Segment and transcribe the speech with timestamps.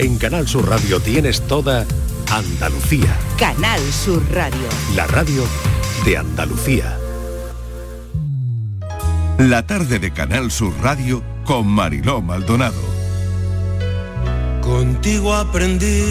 [0.00, 1.84] En Canal Sur Radio tienes toda
[2.30, 3.18] Andalucía.
[3.36, 4.68] Canal Sur Radio.
[4.94, 5.42] La radio
[6.04, 6.96] de Andalucía.
[9.38, 12.80] La tarde de Canal Sur Radio con Mariló Maldonado.
[14.60, 16.04] Contigo aprendí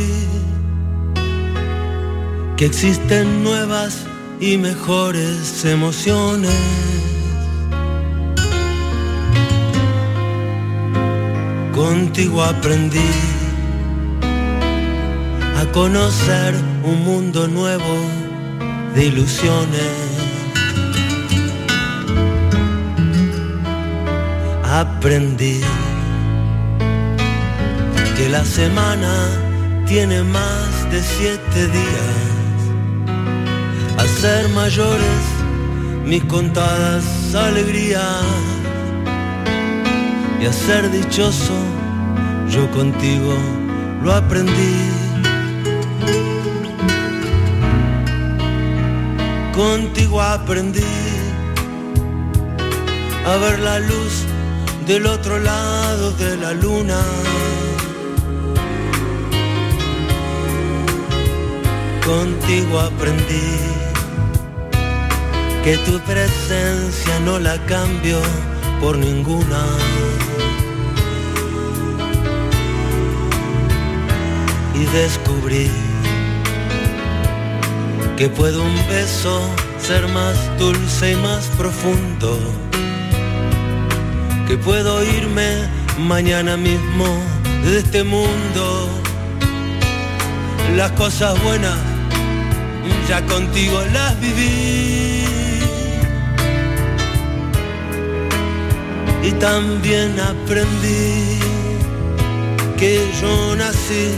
[2.58, 4.06] que existen nuevas
[4.42, 6.52] y mejores emociones.
[11.74, 13.37] Contigo aprendí
[15.58, 16.54] a conocer
[16.84, 17.96] un mundo nuevo
[18.94, 19.94] de ilusiones.
[24.64, 25.62] Aprendí
[28.16, 29.14] que la semana
[29.88, 32.18] tiene más de siete días.
[33.98, 35.22] A ser mayores
[36.06, 38.24] mis contadas alegrías
[40.40, 41.58] y a ser dichoso
[42.50, 43.34] yo contigo
[44.04, 44.97] lo aprendí.
[49.58, 50.86] Contigo aprendí
[53.26, 54.24] a ver la luz
[54.86, 57.02] del otro lado de la luna.
[62.06, 63.50] Contigo aprendí
[65.64, 68.20] que tu presencia no la cambio
[68.80, 69.66] por ninguna.
[74.76, 75.87] Y descubrí
[78.18, 79.40] que puede un beso
[79.80, 82.40] ser más dulce y más profundo,
[84.48, 85.68] que puedo irme
[86.00, 87.06] mañana mismo
[87.64, 88.90] de este mundo.
[90.76, 91.78] Las cosas buenas
[93.08, 95.24] ya contigo las viví.
[99.24, 101.40] Y también aprendí
[102.78, 104.10] que yo nací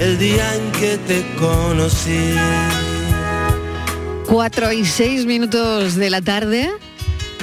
[0.00, 2.81] el día en que te conocí.
[4.32, 6.70] Cuatro y seis minutos de la tarde,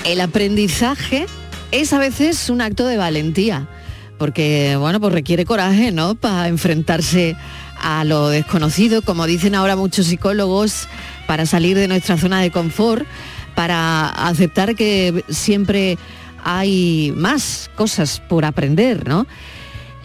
[0.05, 1.27] el aprendizaje
[1.69, 3.69] es a veces un acto de valentía,
[4.17, 6.15] porque bueno, pues requiere coraje, ¿no?
[6.15, 7.35] Para enfrentarse
[7.79, 10.87] a lo desconocido, como dicen ahora muchos psicólogos,
[11.27, 13.05] para salir de nuestra zona de confort,
[13.53, 15.99] para aceptar que siempre
[16.43, 19.27] hay más cosas por aprender, ¿no?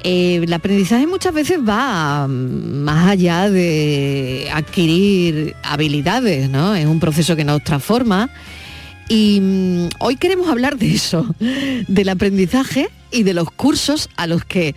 [0.06, 6.74] Eh, el aprendizaje muchas veces va más allá de adquirir habilidades, ¿no?
[6.74, 8.28] Es un proceso que nos transforma.
[9.08, 11.34] Y mm, hoy queremos hablar de eso,
[11.88, 14.74] del aprendizaje y de los cursos a los que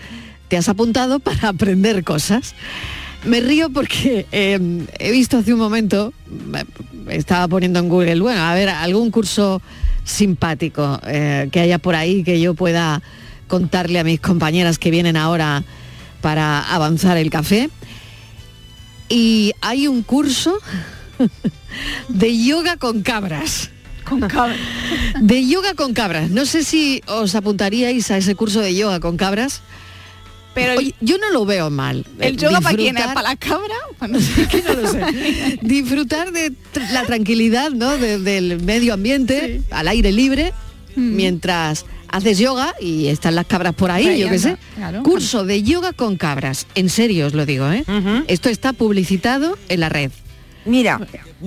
[0.47, 2.55] te has apuntado para aprender cosas.
[3.25, 6.13] Me río porque eh, he visto hace un momento,
[7.09, 9.61] estaba poniendo en Google, bueno, a ver, algún curso
[10.05, 13.01] simpático eh, que haya por ahí que yo pueda
[13.47, 15.63] contarle a mis compañeras que vienen ahora
[16.21, 17.69] para avanzar el café.
[19.09, 20.57] Y hay un curso
[22.09, 23.69] de yoga con cabras.
[24.03, 24.57] Con cabras.
[25.21, 26.29] De yoga con cabras.
[26.29, 29.61] No sé si os apuntaríais a ese curso de yoga con cabras.
[30.53, 32.05] Pero Oye, yo no lo veo mal.
[32.19, 33.75] ¿El yoga para quién ¿Para la cabra?
[33.99, 34.19] Bueno,
[34.49, 35.59] que no lo sé.
[35.61, 36.53] Disfrutar de
[36.93, 37.97] la tranquilidad, ¿no?
[37.97, 40.53] De- del medio ambiente, al aire libre,
[40.95, 44.57] mientras haces yoga y están las cabras por ahí, Ahí yo qué sé.
[44.75, 45.03] claro.
[45.03, 46.67] Curso de yoga con cabras.
[46.75, 47.83] En serio os lo digo, ¿eh?
[48.27, 50.11] Esto está publicitado en la red.
[50.65, 50.99] Mira,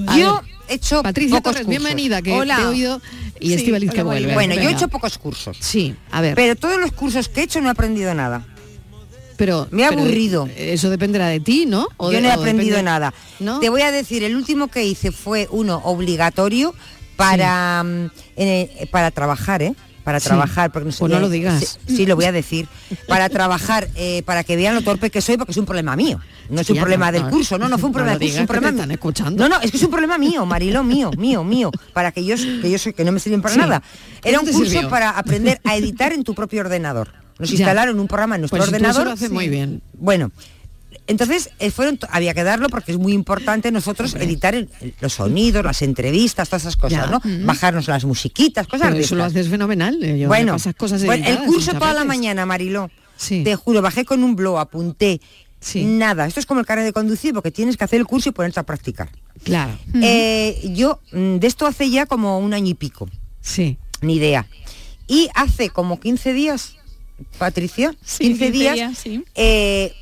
[0.07, 1.83] A yo ver, he hecho Patricia pocos Torres, cursos.
[1.83, 2.57] bienvenida, que Hola.
[2.57, 3.03] te he oído
[3.39, 4.33] y Sí, Estivaliz que vuelve.
[4.35, 5.57] Bueno, yo he hecho pocos cursos.
[5.61, 6.35] Sí, a ver.
[6.35, 8.45] Pero todos los cursos que he hecho no he aprendido nada.
[9.37, 10.49] pero, me ha aburrido.
[10.55, 11.89] Eso dependerá de ti, ¿no?
[11.97, 13.15] O yo de- no he aprendido depende- nada.
[13.39, 13.59] ¿No?
[13.61, 16.75] Te voy a decir, el último que hice fue uno obligatorio
[17.17, 18.11] para, mm,
[18.91, 19.75] para trabajar, ¿eh?
[20.05, 20.27] Para Sí.
[20.27, 21.79] trabajar, porque no sé Pues no lo digas.
[21.87, 22.67] Sí, sí, lo voy a decir.
[23.07, 26.19] Para trabajar, eh, para que vean lo torpe que soy, porque es un problema mío.
[26.49, 28.21] No es un Ya, problema no, del no, curso, no, no fue un problema del
[28.29, 29.43] curso, es un problema están escuchando.
[29.49, 32.35] No, no, es que es un problema mío, Marilo, mío, mío, mío, para que yo,
[32.37, 33.61] que yo soy, que no me sirven para Sí.
[33.61, 33.83] nada.
[34.23, 34.89] ¿Qué Era un curso sirvió?
[34.89, 37.13] para aprender a editar en tu propio ordenador.
[37.39, 37.57] Nos Ya.
[37.57, 39.05] instalaron un programa en nuestro Pues ordenador.
[39.07, 39.83] lo haces muy bien.
[39.95, 40.31] Bueno,
[41.11, 45.13] entonces eh, fueron, había que darlo porque es muy importante nosotros editar el- el- los
[45.15, 47.11] sonidos, las entrevistas, todas esas cosas, Ya.
[47.11, 47.21] ¿no?
[47.47, 50.03] Bajarnos las musiquitas, cosas Pero de eso lo haces fenomenal.
[50.03, 52.91] eh, yo Bueno, pasas cosas el curso toda la mañana, Mariló.
[53.17, 53.43] Sí.
[53.45, 55.21] Te juro, bajé con un blog, apunté.
[55.61, 55.85] Sí.
[55.85, 58.33] Nada, esto es como el carnet de conducir porque tienes que hacer el curso y
[58.33, 59.11] ponerte a practicar.
[59.45, 59.77] Claro.
[60.03, 63.11] Eh, yo mm, de esto hace ya como un año y pico,
[63.43, 63.77] Sí.
[64.01, 64.47] ni idea.
[65.07, 66.77] Y hace como 15 días,
[67.37, 69.23] Patricia, Sí, 15, 15 días, días, sí.
[69.35, 69.93] eh,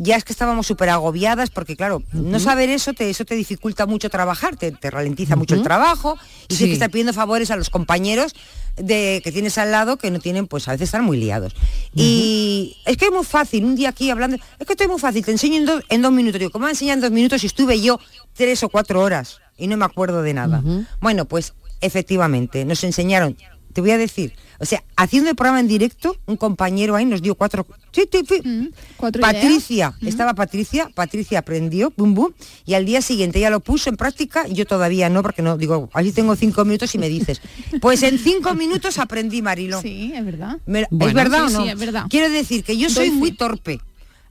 [0.00, 3.84] ya es que estábamos súper agobiadas porque claro, no saber eso te, eso te dificulta
[3.84, 6.16] mucho trabajar, te, te ralentiza mucho el trabajo
[6.48, 6.66] y Sí.
[6.66, 8.32] que estar pidiendo favores a los compañeros
[8.76, 11.52] de que tienes al lado que no tienen, pues a veces están muy liados.
[11.94, 15.24] Y es que es muy fácil, un día aquí hablando, es que estoy muy fácil,
[15.24, 16.38] te enseño en, dos- en dos minutos.
[16.38, 17.98] Digo, ¿cómo me enseñan en dos minutos si estuve yo
[18.34, 20.62] tres o cuatro horas y no me acuerdo de nada?
[21.00, 23.36] Bueno, pues efectivamente, nos enseñaron,
[23.72, 27.22] te voy a decir, o sea, haciendo el programa en directo, un compañero ahí nos
[27.22, 27.66] dio cuatro...
[27.92, 28.40] Sí, sí, sí.
[28.48, 32.32] Mm, cuatro Patricia, estaba Patricia, Patricia aprendió, bum bum,
[32.66, 35.88] y al día siguiente ya lo puso en práctica, yo todavía no, porque no, digo,
[35.94, 37.40] así tengo cinco minutos y me dices,
[37.80, 39.80] pues en cinco minutos aprendí, Marilo.
[39.80, 40.58] Sí, es verdad.
[40.66, 41.64] Me- ¿Es verdad sí, o no?
[41.64, 42.04] sí, es verdad.
[42.10, 43.36] Quiero decir que yo soy Doy muy fe.
[43.36, 43.80] torpe.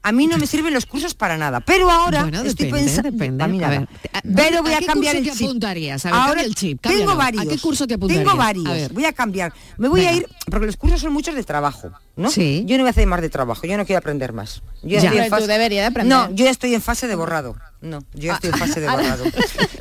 [0.07, 1.59] A mí no me sirven los cursos para nada.
[1.59, 3.12] Pero ahora Bueno, estoy depende, pensando.
[3.12, 3.44] depende.
[3.44, 3.80] A mí A nada.
[3.80, 5.48] ver, ¿a- pero voy a a, qué cambiar curso el te chip.
[5.48, 6.06] apuntarías?
[6.06, 7.45] A ver, ahora el chip, tengo varios.
[7.45, 8.24] ¿A qué curso te apuntarías?
[8.25, 8.63] Tengo A varios.
[8.65, 8.94] ver.
[8.94, 9.51] Voy a cambiar.
[9.77, 12.31] Me voy a ir porque los cursos son muchos de trabajo, ¿no?
[12.31, 12.63] Sí.
[12.65, 13.68] Yo no voy a hacer más de trabajo.
[13.68, 14.62] Yo no quiero aprender más.
[14.81, 14.98] Yo Ya.
[15.00, 16.18] estoy en Pero tú deberías de aprender.
[16.18, 17.56] No, yo ya estoy en fase de borrado.
[17.79, 19.24] No, yo estoy en fase de borrado.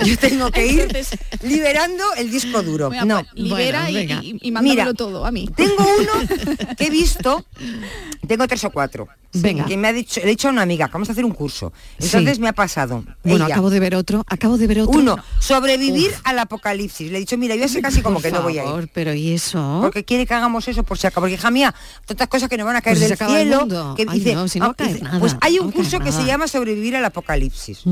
[0.05, 0.97] yo tengo que ir
[1.43, 2.91] liberando el disco duro.
[3.05, 3.23] No.
[3.35, 4.21] libera Bueno, y- venga.
[4.23, 5.49] y, y mándamelo todo a mí.
[5.57, 6.13] Tengo uno
[6.77, 7.45] que he visto,
[8.27, 9.09] tengo tres o cuatro.
[9.39, 9.67] Venga.
[9.67, 11.33] Que me ha dicho, le he dicho a una amiga, que vamos a hacer un
[11.33, 11.71] curso.
[11.99, 12.41] Entonces Sí.
[12.41, 13.05] me ha pasado.
[13.23, 14.99] Bueno, ella, acabo de ver otro, acabo de ver otro.
[14.99, 17.11] uno, sobrevivir al apocalipsis.
[17.11, 18.89] Le he dicho, mira, yo sé casi como Por que no voy a ir.
[18.95, 19.81] pero ¿y eso?
[19.83, 21.21] Porque quiere que hagamos eso por si acaso.
[21.21, 21.75] Porque hija mía,
[22.07, 23.61] tantas cosas que nos van a caer Pues se del cielo.
[23.61, 23.95] mundo.
[23.95, 25.71] Que Ay, dice, no, si no va a ah, caer dice, nada, Pues hay un
[25.71, 27.86] curso que se llama sobrevivir al apocalipsis.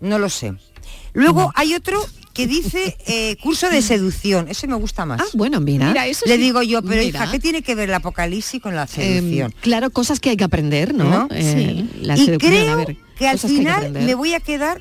[0.00, 0.54] No lo sé.
[1.14, 2.04] Luego hay otro
[2.34, 4.46] que dice eh, curso de seducción.
[4.48, 5.20] Ese me gusta más.
[5.20, 5.88] Ah, bueno, mira.
[5.88, 6.40] Mira, eso Le sí.
[6.42, 7.24] digo yo, pero Mira.
[7.24, 9.54] hija, ¿qué tiene que ver el apocalipsis con la Em, seducción?
[9.60, 11.04] claro, cosas que hay que aprender, ¿no?
[11.04, 11.28] ¿No?
[11.30, 12.00] Eh, Sí.
[12.02, 14.80] La y a creo ver, que al final me voy a quedar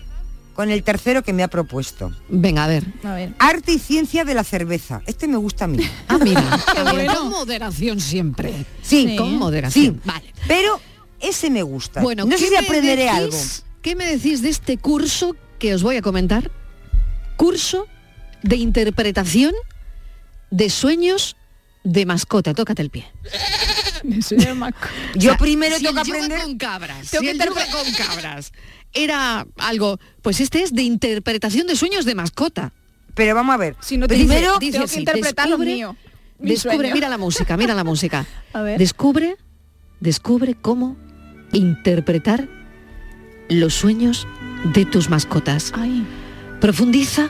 [0.54, 2.12] con el tercero que me ha propuesto.
[2.30, 2.84] Venga, a ver.
[3.04, 3.34] A ver.
[3.40, 5.02] Arte y ciencia de la cerveza.
[5.08, 5.80] Este me gusta a mí.
[6.08, 6.60] Ah, mira.
[6.75, 7.16] Qué bueno.
[7.16, 8.66] Con moderación siempre.
[8.84, 9.16] Sí, Sí.
[9.16, 9.36] Con sí.
[9.38, 10.02] moderación.
[10.06, 10.31] Vale.
[10.48, 10.80] Pero
[11.19, 12.02] ese me gusta.
[12.02, 13.38] Bueno, no sé ¿qué si aprenderé decís- algo.
[13.88, 16.51] ¿Qué me decís de este curso que os voy a comentar?
[17.38, 17.88] Curso
[18.44, 19.54] de interpretación
[20.51, 21.38] de sueños
[21.86, 22.54] de mascota.
[22.54, 23.06] Tócate el pie.
[25.16, 26.42] Yo O sea, primero si tengo que aprender.
[26.42, 27.10] con cabras.
[27.12, 28.51] Tengo si que con cabras
[28.92, 32.74] era algo, pues este es de interpretación de sueños de mascota.
[33.16, 33.78] Pero vamos a ver.
[33.80, 35.95] Si no te primero, dice tengo así, que interpretar descubre- míos.
[36.40, 36.94] mi Descubre, sueño.
[36.94, 38.25] mira la música, mira la música.
[38.51, 38.80] A ver.
[38.80, 39.38] Descubre,
[40.01, 40.98] descubre cómo
[41.54, 42.50] interpretar
[43.49, 44.27] los sueños
[44.73, 45.71] de tus mascotas.
[45.75, 46.05] Ay.
[46.59, 47.29] Profundiza,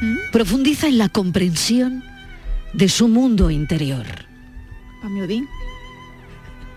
[0.00, 0.16] ¿Mm?
[0.32, 2.04] profundiza en la comprensión
[2.72, 4.06] de su mundo interior.
[5.02, 5.48] Pa' mi Odín.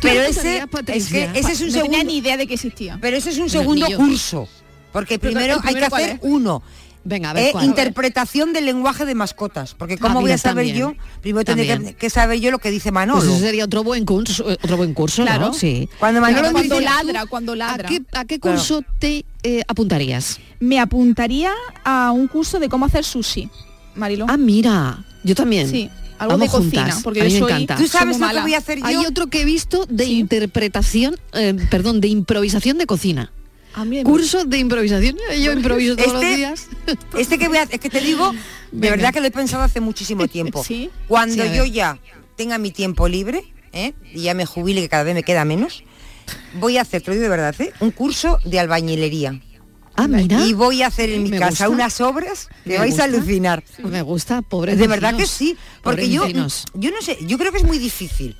[0.00, 0.64] pero ¿Tú ese,
[0.94, 2.04] es que ese es un no tenía segundo.
[2.04, 2.98] ni idea de que existía.
[3.00, 4.48] Pero ese es un segundo curso.
[4.92, 6.18] Porque primero ¿el hay que hacer es?
[6.22, 6.62] uno.
[7.08, 7.64] Venga, a ver Eh, cuál.
[7.64, 9.74] interpretación del lenguaje de mascotas.
[9.74, 10.76] Porque cómo voy mira, a saber también.
[10.94, 13.20] yo, primero tendré que, que saber yo lo que dice Manolo.
[13.20, 15.46] Pues ese sería otro buen curso, otro buen curso, Claro.
[15.48, 15.54] ¿no?
[15.54, 15.88] Sí.
[15.98, 17.88] Cuando Manolo Claro, me cuando dice, ladra, cuando ¿A ladra.
[17.88, 20.38] qué, a qué curso te eh, apuntarías?
[20.60, 21.52] Me apuntaría
[21.84, 23.48] a un curso de cómo hacer sushi,
[23.94, 24.26] Marilo.
[24.28, 25.68] Ah, mira, yo también.
[25.70, 25.88] sí,
[26.18, 27.02] algo Vamos de cocina, juntas.
[27.02, 27.76] porque A mí yo me soy encanta.
[27.82, 28.84] ¿Tú sabes lo que voy a hacer yo?
[28.86, 30.18] Hay otro que he visto de Sí.
[30.18, 33.30] interpretación, eh, perdón, de improvisación de cocina.
[33.74, 35.16] A mí me- Curso de improvisación.
[35.42, 36.66] Yo improviso todos los Este- días.
[37.18, 38.38] Este que voy a, es que te digo, de
[38.72, 38.96] Venga.
[38.96, 40.64] verdad que lo he pensado hace muchísimo tiempo.
[40.64, 40.90] Sí.
[41.06, 41.98] Cuando Sí, yo ya
[42.36, 43.92] tenga mi tiempo libre, ¿eh?
[44.12, 45.84] y ya me jubile, que cada vez me queda menos,
[46.60, 47.72] voy a hacer, te lo digo de verdad, ¿eh?
[47.80, 49.40] un curso de albañilería.
[50.00, 50.44] Ah, mira.
[50.46, 51.68] Y voy a hacer en mi Me casa gusta.
[51.70, 53.02] unas obras que vais gusta.
[53.02, 53.64] a alucinar.
[53.82, 57.58] Me gusta, pobre De verdad que sí, porque yo, yo no sé, yo creo que
[57.58, 58.36] es muy difícil.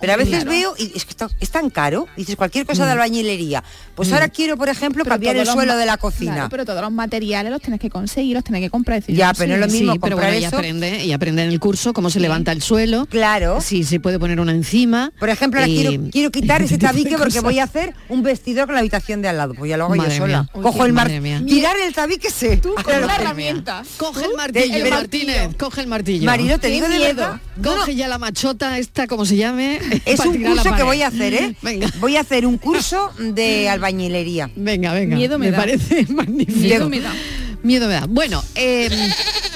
[0.00, 0.50] Pero a veces Claro.
[0.50, 3.64] veo, y es que está- es tan caro, dices cualquier cosa de albañilería.
[3.94, 6.34] Pues ahora quiero, por ejemplo, Pero cambiar el suelo de la cocina.
[6.34, 9.00] Claro, pero todos los materiales los tienes que conseguir, los tienes que comprar.
[9.00, 10.56] decir, Ya, yo pero no es lo mismo Sí, pero bueno, eso.
[10.56, 13.06] aprende, ella aprende en el curso cómo se levanta el suelo.
[13.06, 13.60] Claro.
[13.60, 15.12] Si se puede poner una encima.
[15.18, 18.66] Por ejemplo, ahora y- quiero, quiero quitar ese tabique porque voy a hacer un vestidor
[18.66, 19.54] con la habitación de al lado.
[19.54, 20.42] Pues ya lo hago Madre yo sola.
[20.42, 20.62] mía.
[20.62, 21.04] Cojo Uy, el mar...
[21.06, 21.42] madre mía.
[21.46, 22.56] Tirar el tabique sé.
[22.58, 23.82] Tú con una herramienta.
[23.96, 25.58] Coge el martillo, Martínez, martillo.
[25.58, 26.26] coge el martillo.
[26.26, 27.40] Marilo, te digo de miedo.
[27.62, 29.80] Coge ya la machota esta, como se llame.
[30.04, 31.54] Es un curso que voy a hacer, ¿eh?
[31.62, 31.88] Venga.
[32.00, 34.50] Voy a hacer un curso de albañilería.
[34.56, 35.16] Venga, venga.
[35.16, 35.58] Miedo me da.
[35.58, 36.60] parece magnífico.
[36.60, 37.12] Miedo me da.
[37.62, 38.06] Miedo me da.
[38.08, 38.88] Bueno, eh,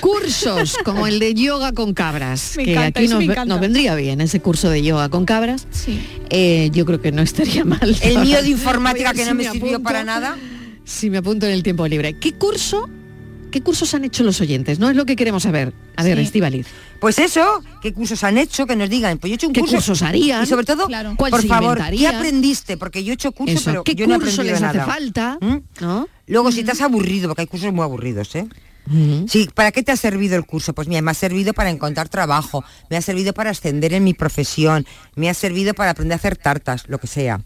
[0.00, 4.40] cursos como el de yoga con cabras, Me que encanta, aquí nos, vendría bien ese
[4.40, 5.66] curso de yoga con cabras.
[5.70, 6.00] Sí.
[6.30, 7.96] Eh, yo creo que no estaría mal.
[8.02, 9.82] El mío de informática que si no me sirvió apunto.
[9.84, 10.36] para nada.
[10.84, 12.14] Si me apunto en el tiempo libre.
[12.18, 12.88] ¿Qué curso?
[13.52, 14.80] ¿Qué cursos han hecho los oyentes?
[14.80, 15.72] No es lo que queremos saber.
[15.94, 16.24] A ver, Sí.
[16.24, 16.66] Estivaliz.
[17.00, 18.66] Pues eso, ¿qué cursos han hecho?
[18.66, 19.18] Que nos digan.
[19.18, 19.76] Pues yo he hecho un ¿Qué curso.
[19.76, 20.42] cursos harían?
[20.42, 21.14] Y sobre todo, Claro.
[21.16, 22.76] ¿Cuál por favor, ¿qué aprendiste?
[22.76, 25.38] Porque yo he hecho cursos, pero ¿Qué yo no he curso aprendido les hace falta?
[25.40, 25.56] ¿Mm?
[25.80, 26.08] ¿No?
[26.26, 28.46] Luego, si te has aburrido, porque hay cursos muy aburridos, ¿eh?
[28.86, 29.26] Ujú.
[29.28, 30.72] Sí, ¿para qué te ha servido el curso?
[30.72, 34.14] Pues mira, me ha servido para encontrar trabajo, me ha servido para ascender en mi
[34.14, 37.40] profesión, me ha servido para aprender a hacer tartas, lo que sea.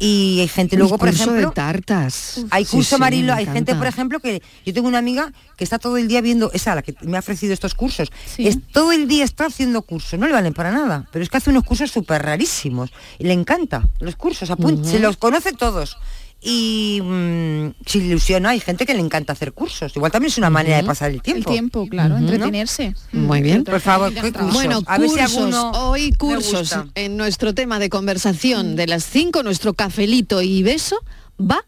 [0.00, 2.40] Y hay gente luego, por ejemplo, de tartas.
[2.50, 5.78] hay curso sí, Marilo, hay gente, por ejemplo, que yo tengo una amiga que está
[5.80, 8.46] todo el día viendo, esa la que me ha ofrecido estos cursos, Sí.
[8.46, 11.36] es todo el día está haciendo cursos, no le valen para nada, pero es que
[11.38, 15.96] hace unos cursos súper rarísimos y le encanta los cursos, apun- se los conoce todos.
[16.40, 19.94] Y mm, se ilusiona, hay gente que le encanta hacer cursos.
[19.96, 21.50] Igual también es una manera de pasar el El tiempo.
[21.50, 22.94] tiempo, claro, entretenerse.
[23.12, 23.64] Muy bien.
[23.64, 24.52] Por favor, ¿qué cursos?
[24.52, 29.04] Bueno, A ver si cursos, alguno hoy cursos en nuestro tema de conversación de las
[29.04, 30.96] 5, nuestro cafelito y beso
[31.40, 31.64] va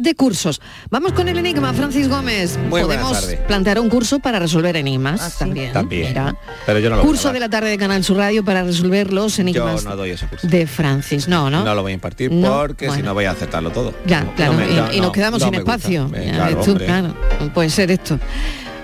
[0.00, 0.60] de cursos.
[0.90, 2.58] Vamos con el enigma, Francis Gómez.
[2.68, 5.72] Muy Podemos plantear un curso para resolver enigmas Ah, también.
[5.72, 6.08] También.
[6.08, 6.34] Mira.
[6.66, 8.62] Pero yo no lo voy a Curso de la tarde de Canal Sur Radio para
[8.64, 10.46] resolver los Yo enigmas no doy ese curso.
[10.46, 11.28] de Francis.
[11.28, 11.64] No, ¿no?
[11.64, 13.94] No lo voy a impartir No, porque si no voy a aceptarlo todo.
[14.06, 16.10] Ya, No, claro, no me- y, no, y nos no, quedamos no sin espacio.
[16.14, 18.18] Eh, claro, tú, puede ser esto.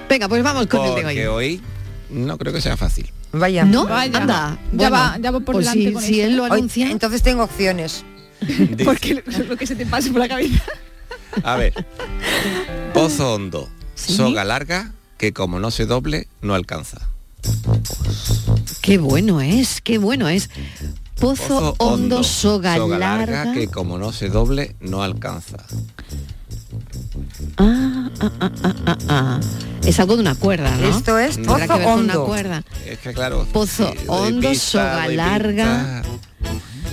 [0.08, 1.56] Venga, pues vamos con el de hoy.
[1.56, 1.60] hoy
[2.10, 3.10] no creo que sea fácil.
[3.32, 3.64] Vaya.
[3.64, 4.18] No, Vaya.
[4.18, 4.58] anda.
[4.72, 6.30] Ya va- ya va por pues delante si, con si esto.
[6.30, 6.90] él lo Hoy- anuncia.
[6.90, 8.04] entonces tengo opciones.
[8.84, 10.62] Porque lo, lo que se te pase por la cabeza.
[11.42, 11.72] A ver.
[12.94, 14.14] Pozo hondo, Sí.
[14.16, 16.98] soga larga, que como no se doble, no alcanza.
[18.82, 20.50] Qué bueno es, qué bueno es.
[21.20, 23.52] Pozo, hondo, soga, larga.
[23.54, 25.56] que como no se doble, no alcanza.
[27.56, 29.40] Ah, ah, ah, ah, ah, ah.
[29.84, 30.88] Es algo de una cuerda, ¿no?
[30.88, 32.26] Esto es pozo que ver con una hondo.
[32.26, 32.64] cuerda.
[32.84, 33.46] Es que claro.
[33.52, 36.02] Pozo sí, hondo, pista, soga larga.
[36.02, 36.18] pista.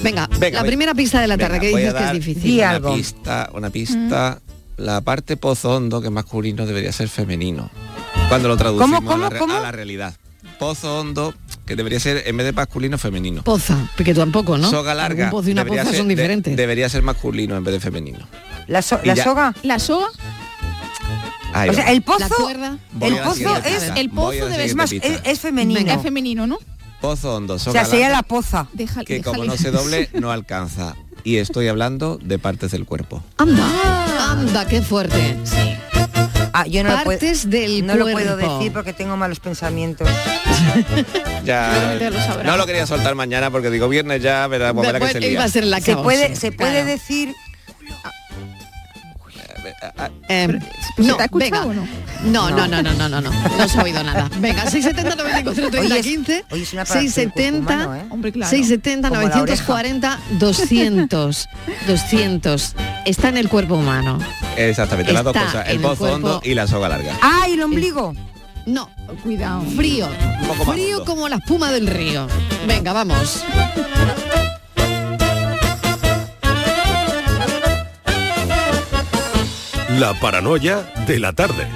[0.03, 2.43] Venga, Venga, la voy- primera pista de la tarde, Venga, que dices que es difícil.
[2.43, 2.95] Di Una algo.
[2.95, 4.39] pista, una pista.
[4.77, 7.69] La parte pozo hondo, que es masculino, debería ser femenino.
[8.29, 9.53] Cuando lo traducimos ¿Cómo, cómo, a, la, re- cómo?
[9.55, 10.15] a la realidad.
[10.60, 11.33] Pozo hondo,
[11.65, 13.43] que debería ser en vez de masculino, femenino.
[13.43, 14.69] Poza, porque tampoco, ¿no?
[14.69, 15.25] Soga larga.
[15.25, 16.55] Un pozo y una poza ser- son de- diferentes.
[16.57, 18.19] debería ser masculino en vez de femenino.
[18.67, 19.53] La, so- la soga.
[19.63, 20.07] La soga,
[21.55, 21.75] Ahí O va.
[21.77, 22.77] sea, el la pozo, cuerda.
[22.93, 25.79] Voy el la pozo es- el pozo la debe es más, es, es femenino.
[25.79, 25.93] Venga.
[25.93, 26.57] es femenino, ¿no?
[27.03, 28.67] Pozo hondo, o sea, sería la poza.
[28.72, 29.48] Deja- que como déjale.
[29.51, 30.95] no se doble, no alcanza.
[31.25, 33.22] Y estoy hablando de partes del cuerpo.
[33.38, 35.36] Anda, anda, qué fuerte.
[36.53, 38.57] Ah, yo no lo puedo, Partes del no lo puedo cuerpo.
[38.57, 40.07] decir porque tengo malos pensamientos.
[41.43, 45.19] Ya lo no lo quería soltar mañana porque digo viernes ya verá, verá que se
[45.19, 45.43] lía.
[45.43, 46.86] a ser la Se causa, puede, se puede claro.
[46.88, 47.36] decir
[50.29, 50.60] Eh,
[50.96, 51.62] ¿se te ha escuchado venga.
[51.65, 51.88] o no?
[52.24, 54.29] No, no, no, no, no, no, no, no se ha oído nada.
[54.39, 57.96] Venga, 670 94 30 Oye, es- 15, oye, es una para el cuerpo 670 humano,
[57.96, 58.05] ¿eh?
[58.10, 58.50] Hombre, claro.
[58.50, 61.50] 670 Como la 940 200
[61.88, 64.20] 200 está en el cuerpo humano.
[64.58, 67.17] Exactamente, las dos cosas, el pozo hondo y la soga larga.
[67.22, 68.13] ¡Ah, y el ombligo!
[68.65, 68.89] No,
[69.24, 69.62] Cuidado.
[69.75, 70.08] frío.
[70.41, 71.05] Un poco más Frío hondo.
[71.05, 72.27] como la espuma del río.
[72.65, 73.43] Venga, vamos.
[80.00, 81.67] La paranoia de la tarde.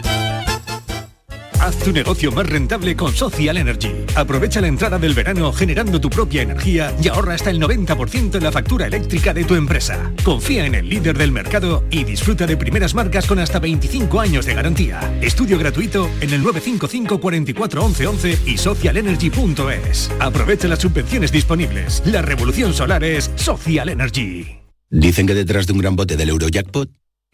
[1.60, 3.92] Haz tu negocio más rentable con Social Energy.
[4.16, 8.44] Aprovecha la entrada del verano generando tu propia energía y ahorra hasta el 90% en
[8.44, 10.12] la factura eléctrica de tu empresa.
[10.24, 14.48] Confía en el líder del mercado y disfruta de primeras marcas con hasta 25 años
[14.48, 15.00] de garantía.
[15.22, 20.12] Estudio gratuito en el 955 44 11 11 y socialenergy.es.
[20.20, 22.02] Aprovecha las subvenciones disponibles.
[22.06, 24.58] La revolución solar es Social Energy.
[24.90, 26.90] Dicen que detrás de un gran bote del Eurojackpot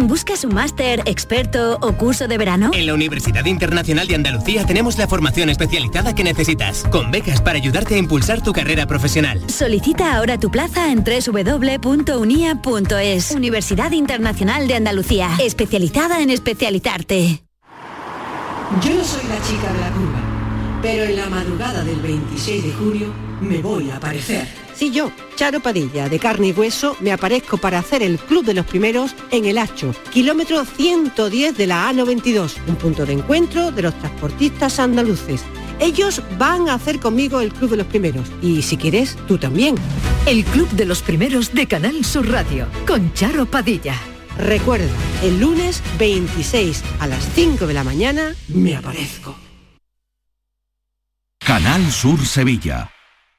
[0.00, 2.70] ¿Buscas un máster, experto o curso de verano?
[2.72, 7.58] En la Universidad Internacional de Andalucía tenemos la formación especializada que necesitas, con becas para
[7.58, 9.42] ayudarte a impulsar tu carrera profesional.
[9.50, 12.20] Solicita ahora tu plaza en www.unia.es.
[13.32, 17.42] Universidad Internacional de Andalucía, especializada en especializarte.
[18.80, 20.20] Yo soy la chica de la curva,
[20.80, 24.67] pero en la madrugada del 26 de julio me voy a aparecer.
[24.78, 28.54] Sí, yo, Charo Padilla, de carne y hueso, me aparezco para hacer el Club de
[28.54, 33.82] los Primeros en El Hacho, kilómetro 110 de la A92, un punto de encuentro de
[33.82, 35.42] los transportistas andaluces.
[35.80, 39.74] Ellos van a hacer conmigo el Club de los Primeros y si quieres, tú también.
[40.26, 43.96] El Club de los Primeros de Canal Sur Radio, con Charo Padilla.
[44.38, 44.86] Recuerda,
[45.24, 49.36] el lunes 26 a las 5 de la mañana me aparezco.
[51.40, 52.92] Canal Sur Sevilla.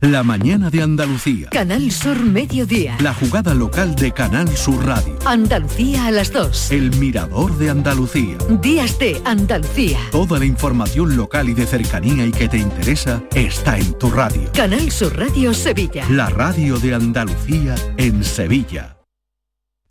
[0.00, 1.48] La mañana de Andalucía.
[1.50, 2.96] Canal Sur Mediodía.
[3.00, 5.18] La jugada local de Canal Sur Radio.
[5.26, 6.70] Andalucía a las 2.
[6.70, 8.38] El mirador de Andalucía.
[8.62, 9.98] Días de Andalucía.
[10.12, 14.48] Toda la información local y de cercanía y que te interesa está en tu radio.
[14.52, 16.04] Canal Sur Radio Sevilla.
[16.10, 18.98] La radio de Andalucía en Sevilla.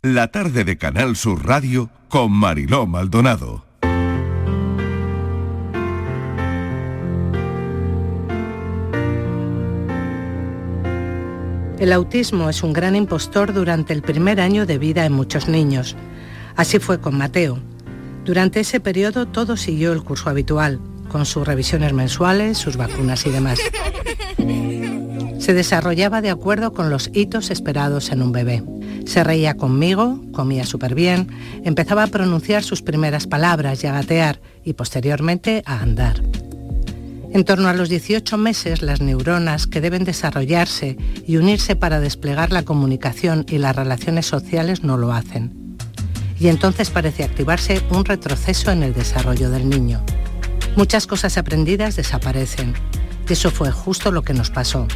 [0.00, 3.67] La tarde de Canal Sur Radio con Mariló Maldonado.
[11.78, 15.94] El autismo es un gran impostor durante el primer año de vida en muchos niños.
[16.56, 17.60] Así fue con Mateo.
[18.24, 23.30] Durante ese periodo todo siguió el curso habitual, con sus revisiones mensuales, sus vacunas y
[23.30, 23.60] demás.
[25.38, 28.64] Se desarrollaba de acuerdo con los hitos esperados en un bebé.
[29.06, 31.28] Se reía conmigo, comía súper bien,
[31.64, 36.20] empezaba a pronunciar sus primeras palabras y a gatear y posteriormente a andar.
[37.30, 42.52] En torno a los 18 meses, las neuronas que deben desarrollarse y unirse para desplegar
[42.52, 45.76] la comunicación y las relaciones sociales no lo hacen.
[46.40, 50.02] Y entonces parece activarse un retroceso en el desarrollo del niño.
[50.74, 52.72] Muchas cosas aprendidas desaparecen.
[53.28, 54.88] Eso fue justo lo que nos pasó.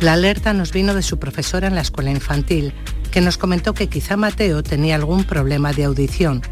[0.00, 2.72] La alerta nos vino de su profesora en la escuela infantil,
[3.12, 6.42] que nos comentó que quizá Mateo tenía algún problema de audición,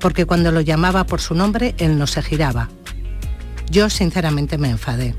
[0.00, 2.70] porque cuando lo llamaba por su nombre, él no se giraba
[3.72, 5.14] yo sinceramente me enfadé.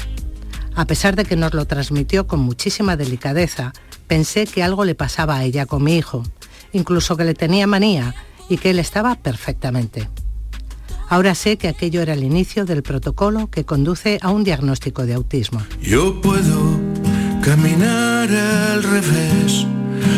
[0.76, 3.74] A pesar de que nos lo transmitió con muchísima delicadeza,
[4.08, 6.24] pensé que algo le pasaba a ella con mi hijo,
[6.72, 8.16] incluso que le tenía manía
[8.50, 10.08] y que él estaba perfectamente.
[11.10, 15.16] Ahora sé que aquello era el inicio del protocolo que conduce a un diagnóstico de
[15.16, 15.64] autismo.
[15.82, 16.80] Yo puedo
[17.42, 19.68] caminar al revés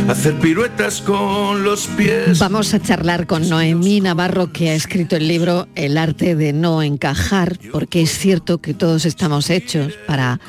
[0.07, 2.39] hacer piruetas con los pies.
[2.39, 6.81] Vamos a charlar con Noemí Navarro, que ha escrito el libro El arte de no
[6.83, 10.39] encajar, porque es cierto que todos estamos hechos para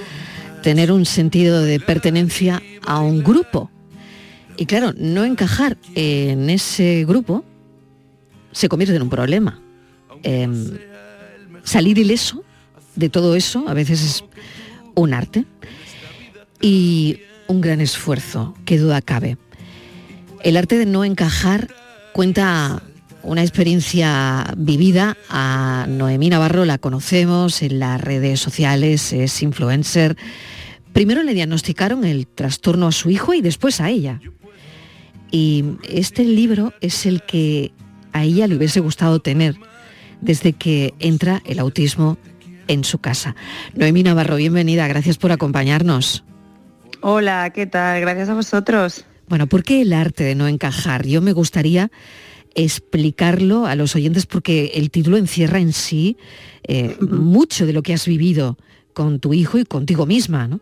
[0.63, 3.71] tener un sentido de pertenencia a un grupo.
[4.57, 7.45] Y claro, no encajar en ese grupo
[8.53, 9.61] se convierte en un problema.
[10.23, 10.79] Em,
[11.63, 12.43] salir ileso
[12.95, 14.25] de todo eso a veces es
[14.95, 15.45] un arte
[16.61, 19.39] y un gran esfuerzo, qué duda cabe.
[20.43, 21.69] El arte de no encajar
[22.13, 22.83] cuenta
[23.23, 25.17] una experiencia vivida.
[25.29, 30.17] A Noemí Navarro la conocemos en las redes sociales, es influencer.
[30.93, 34.21] Primero le diagnosticaron el trastorno a su hijo y después a ella.
[35.31, 37.73] Y este libro es el que
[38.13, 39.57] a ella le hubiese gustado tener
[40.21, 42.17] desde que entra el autismo
[42.69, 43.35] en su casa.
[43.75, 46.25] Noemí Navarro, bienvenida, gracias por acompañarnos.
[47.01, 48.01] Hola, ¿qué tal?
[48.01, 49.05] Gracias a vosotros.
[49.29, 51.07] Bueno, ¿por qué el arte de no encajar?
[51.07, 51.91] Yo me gustaría
[52.55, 56.17] explicarlo a los oyentes porque el título encierra en sí
[56.65, 58.57] eh, mucho de lo que has vivido
[58.95, 60.61] con tu hijo y contigo misma, ¿no?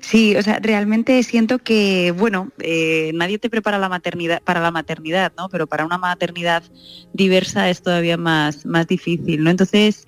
[0.00, 4.70] Sí, o sea, realmente siento que, bueno, eh, nadie te prepara la maternidad, para la
[4.70, 5.48] maternidad, ¿no?
[5.48, 6.64] Pero para una maternidad
[7.12, 9.50] diversa es todavía más, más difícil, ¿no?
[9.50, 10.04] Entonces,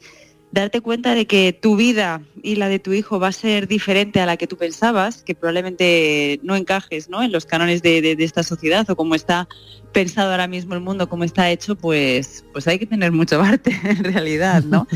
[0.52, 4.20] darte cuenta de que tu vida y la de tu hijo va a ser diferente
[4.20, 7.22] a la que tú pensabas, que probablemente no encajes ¿no?
[7.22, 9.48] en los cánones de, esta sociedad o como está
[9.92, 13.78] pensado ahora mismo el mundo, como está hecho, pues, pues hay que tener mucho arte
[13.84, 14.86] en realidad, ¿no?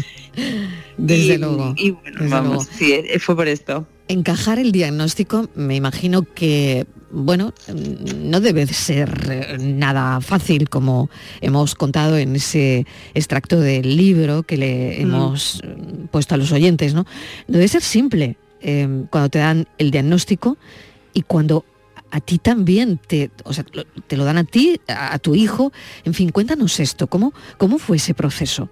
[0.96, 1.74] Desde luego.
[1.76, 3.86] Y bueno, vamos, sí, eh, fue por esto.
[4.08, 7.52] Encajar el diagnóstico, me imagino que bueno,
[8.16, 11.08] no debe ser eh, nada fácil como
[11.40, 15.02] hemos contado en ese extracto del libro que le mm.
[15.02, 17.06] hemos mm, puesto a los oyentes, ¿no?
[17.46, 20.58] Debe ser simple em, cuando te dan el diagnóstico
[21.14, 21.64] y cuando
[22.10, 23.64] a ti también te, o sea,
[24.06, 25.72] te lo dan a ti, a, tu hijo.
[26.04, 28.70] En fin, cuéntanos esto, ¿cómo, cómo fue ese proceso?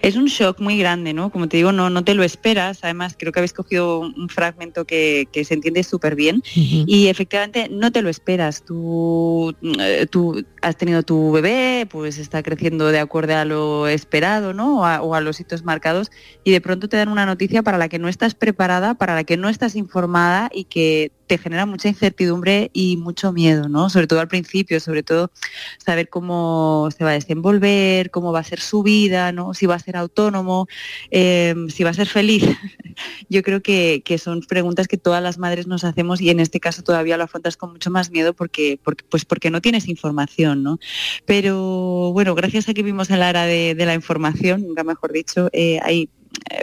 [0.00, 1.30] Es un shock muy grande, ¿no?
[1.30, 2.80] Como te digo, no, no te lo esperas.
[2.82, 6.42] Además, creo que habéis cogido un fragmento que, se entiende súper bien.
[6.54, 8.64] Y efectivamente no te lo esperas.
[8.64, 14.52] Tú, eh, tú has tenido tu bebé, pues está creciendo de acuerdo a lo esperado,
[14.52, 14.80] ¿no?
[14.80, 16.10] O a, o a, los hitos marcados.
[16.44, 19.24] Y de pronto te dan una noticia para la que no estás preparada, para la
[19.24, 23.88] que no estás informada y que te genera mucha incertidumbre y mucho miedo, ¿no?
[23.88, 25.30] Sobre todo al principio, sobre todo
[25.78, 29.54] saber cómo se va a desenvolver, cómo va a ser su vida, ¿no?
[29.54, 30.68] Si va a ser autónomo,
[31.10, 32.42] em, si va a ser feliz.
[33.30, 36.82] Yo creo que, son preguntas que todas las madres nos hacemos y en este caso
[36.82, 40.78] todavía lo afrontas con mucho más miedo porque, porque pues porque no tienes información, ¿no?
[41.24, 45.48] Pero bueno, gracias a que vimos en la era de, la información, nunca mejor dicho,
[45.54, 46.10] eh, hay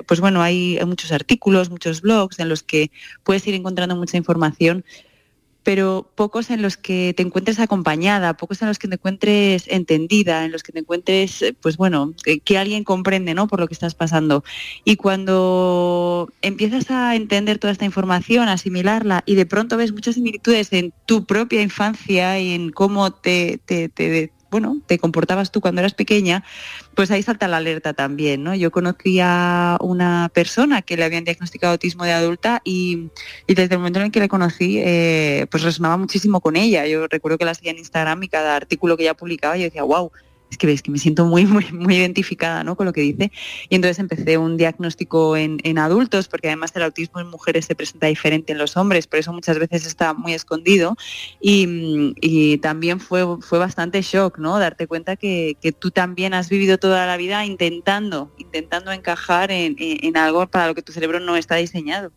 [0.08, 2.91] pues bueno, hay muchos artículos, muchos blogs en los que
[3.23, 4.84] puedes ir encontrando mucha información,
[5.63, 10.45] pero pocos en los que te encuentres acompañada, pocos en los que te encuentres entendida,
[10.45, 13.47] en los que te encuentres, eh, pues bueno, que, alguien comprende, ¿no?
[13.47, 14.43] Por lo que estás pasando.
[14.84, 20.73] Y cuando empiezas a entender toda esta información, asimilarla y de pronto ves muchas similitudes
[20.73, 25.81] en tu propia infancia y en cómo te, te, te bueno, te comportabas tú cuando
[25.81, 26.43] eras pequeña,
[26.95, 28.55] pues ahí salta la alerta también, ¿no?
[28.55, 33.09] Yo conocí a una persona que le habían diagnosticado autismo de adulta y,
[33.47, 36.85] desde el momento en el que le conocí, eh, pues resonaba muchísimo con ella.
[36.88, 39.83] Yo recuerdo que la seguía en Instagram y cada artículo que ella publicaba yo decía,
[39.83, 40.12] wow,
[40.49, 42.75] es que ves que me siento muy, muy, muy identificada ¿no?
[42.75, 43.31] con lo que dice.
[43.69, 48.07] Y entonces empecé un diagnóstico en, adultos, porque además el autismo en mujeres se presenta
[48.07, 50.95] diferente en los hombres, por eso muchas veces está muy escondido.
[51.39, 54.59] Y, también fue, fue bastante shock, ¿no?
[54.59, 60.17] Darte cuenta que, tú también has vivido toda la vida intentando, intentando encajar en, en
[60.17, 62.12] algo para lo que tu cerebro no está diseñado.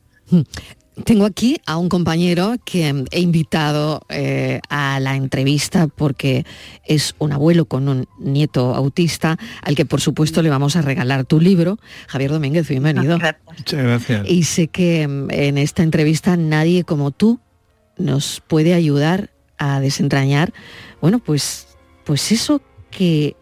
[1.05, 6.45] Tengo aquí a un compañero que he invitado eh, a la entrevista porque
[6.85, 11.25] es un abuelo con un nieto autista al que por supuesto le vamos a regalar
[11.25, 11.79] tu libro.
[12.09, 13.19] Javier Domínguez, bienvenido.
[13.19, 14.29] Muchas gracias.
[14.29, 17.41] Y sé que mm, en esta entrevista nadie como tú
[17.97, 20.53] nos puede ayudar a desentrañar,
[21.01, 21.69] bueno, pues,
[22.05, 23.35] pues eso que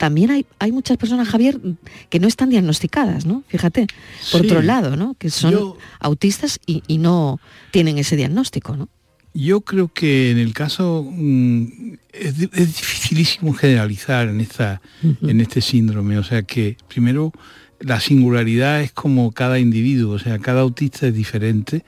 [0.00, 1.60] también hay, hay muchas personas, Javier,
[2.08, 3.44] que no están diagnosticadas, ¿no?
[3.48, 3.86] Fíjate,
[4.32, 5.12] por otro lado, ¿no?
[5.18, 7.38] Que son autistas y, no
[7.70, 8.88] tienen ese diagnóstico, ¿no?
[9.34, 11.66] Yo creo que en el caso mm,
[12.14, 14.80] es, dificilísimo generalizar en, esta,
[15.20, 16.16] en este síndrome.
[16.16, 17.30] O sea que primero
[17.78, 21.84] la singularidad es como cada individuo, o sea, cada autista es diferente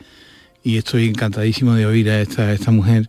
[0.62, 3.08] y estoy encantadísimo de oír a esta, a esta mujer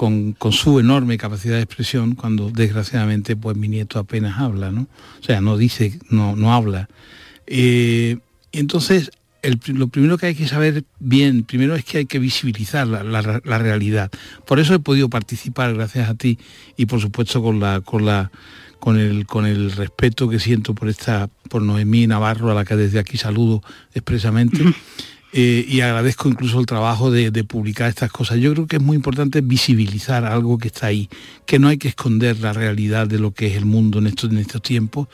[0.00, 4.86] con, su enorme capacidad de expresión cuando desgraciadamente pues mi nieto apenas habla, ¿no?
[5.20, 6.88] O sea, no dice, no, no habla.
[7.46, 8.16] Eh,
[8.50, 9.10] entonces,
[9.66, 14.10] lo primero que hay que saber bien, primero es que hay que visibilizar la, realidad.
[14.46, 16.38] Por eso he podido participar gracias a ti
[16.78, 18.30] y por supuesto con la, con la
[18.78, 22.74] con el, con el respeto que siento por esta, por Noemí Navarro, a la que
[22.74, 24.64] desde aquí saludo expresamente.
[25.32, 28.38] Eh, y agradezco incluso el trabajo de, publicar estas cosas.
[28.38, 31.08] Yo creo que es muy importante visibilizar algo que está ahí,
[31.46, 34.30] que no hay que esconder la realidad de lo que es el mundo en estos,
[34.62, 35.08] tiempos.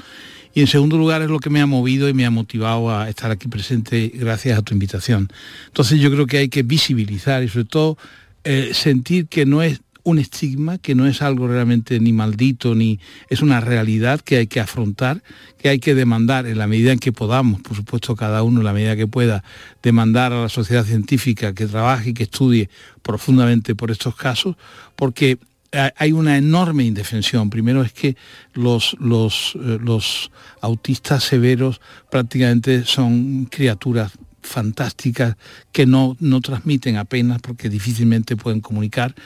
[0.54, 3.10] Y en segundo lugar es lo que me ha movido y me ha motivado a
[3.10, 5.28] estar aquí presente gracias a tu invitación.
[5.66, 7.98] Entonces yo creo que hay que visibilizar y sobre todo
[8.44, 13.00] eh, sentir que no es un estigma que no es algo realmente ni maldito, ni
[13.28, 15.24] es una realidad que hay que afrontar,
[15.58, 18.66] que hay que demandar en la medida en que podamos, por supuesto cada uno en
[18.66, 19.42] la medida que pueda,
[19.82, 22.70] demandar a la sociedad científica que trabaje y que estudie
[23.02, 24.54] profundamente por estos casos,
[24.94, 25.40] porque
[25.96, 27.50] hay una enorme indefensión.
[27.50, 28.16] Primero es que
[28.54, 31.80] los, los, eh, los autistas severos
[32.12, 35.36] prácticamente son criaturas fantásticas
[35.72, 39.16] que no, no transmiten apenas porque difícilmente pueden comunicar,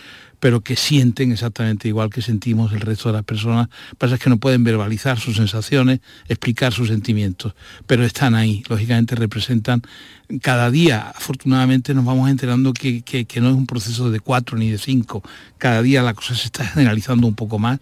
[0.40, 3.68] pero que sienten exactamente igual que sentimos el resto de las personas.
[3.98, 7.54] Pasa es que no pueden verbalizar sus sensaciones, explicar sus sentimientos,
[7.86, 9.82] pero están ahí, lógicamente representan
[10.42, 14.70] cada día, afortunadamente nos vamos enterando que, que, no es un proceso de cuatro ni
[14.70, 15.22] de cinco,
[15.58, 17.80] cada día la cosa se está generalizando un poco más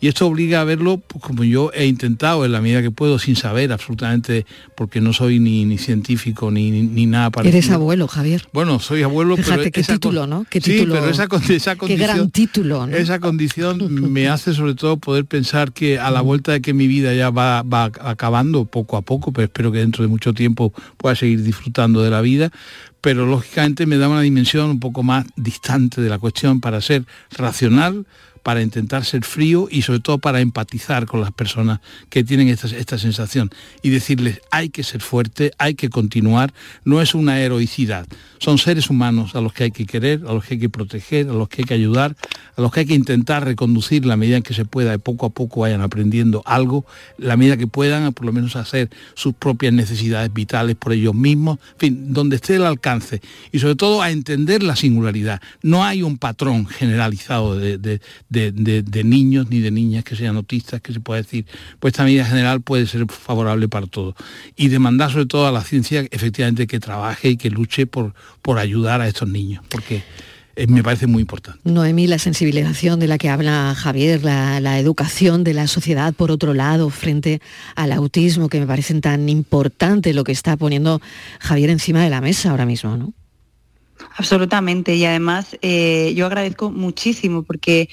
[0.00, 3.18] y esto obliga a verlo pues, como yo he intentado en la medida que puedo
[3.18, 8.06] sin saber absolutamente porque no soy ni, ni científico ni, ni, nada para eres abuelo
[8.06, 8.46] Javier.
[8.52, 11.96] Bueno soy abuelo pero qué título no ¿Qué título, sí pero esa, esa condición qué
[11.96, 16.60] gran título esa condición me hace sobre todo poder pensar que a la vuelta de
[16.60, 20.08] que mi vida ya va, va acabando poco a poco pero espero que dentro de
[20.08, 22.50] mucho tiempo pueda seguir disfrutando de la vida
[23.00, 27.04] pero lógicamente me da una dimensión un poco más distante de la cuestión para ser
[27.30, 28.06] racional,
[28.42, 32.68] para intentar ser frío y sobre todo para empatizar con las personas que tienen esta,
[32.68, 33.50] esta sensación
[33.82, 36.52] y decirles hay que ser fuerte, hay que continuar,
[36.84, 38.06] no es una heroicidad,
[38.38, 41.28] son seres humanos a los que hay que querer, a los que hay que proteger,
[41.28, 42.16] a los que hay que ayudar,
[42.56, 45.26] a los que hay que intentar reconducir la medida en que se pueda y poco
[45.26, 46.84] a poco vayan aprendiendo algo,
[47.16, 51.58] la medida que puedan, por lo menos hacer sus propias necesidades vitales por ellos mismos,
[51.72, 53.20] en fin, donde esté el alcance
[53.52, 55.40] y sobre todo a entender la singularidad.
[55.62, 60.80] No hay un patrón generalizado de de, de, niños ni de niñas que sean autistas,
[60.80, 61.46] que se pueda decir,
[61.80, 64.14] pues esta medida general puede ser favorable para todos.
[64.56, 68.58] Y demandar sobre todo a la ciencia efectivamente que trabaje y que luche por, por
[68.58, 70.02] ayudar a estos niños, porque
[70.58, 71.60] eh, me parece muy importante.
[71.62, 76.52] Noemí, la sensibilización de la que habla Javier, la, educación de la sociedad, por otro
[76.52, 77.40] lado, frente
[77.76, 81.00] al autismo, que me parece tan importante lo que está poniendo
[81.38, 83.12] Javier encima de la mesa ahora mismo, ¿no?
[84.16, 87.88] Absolutamente, y además eh, yo agradezco muchísimo porque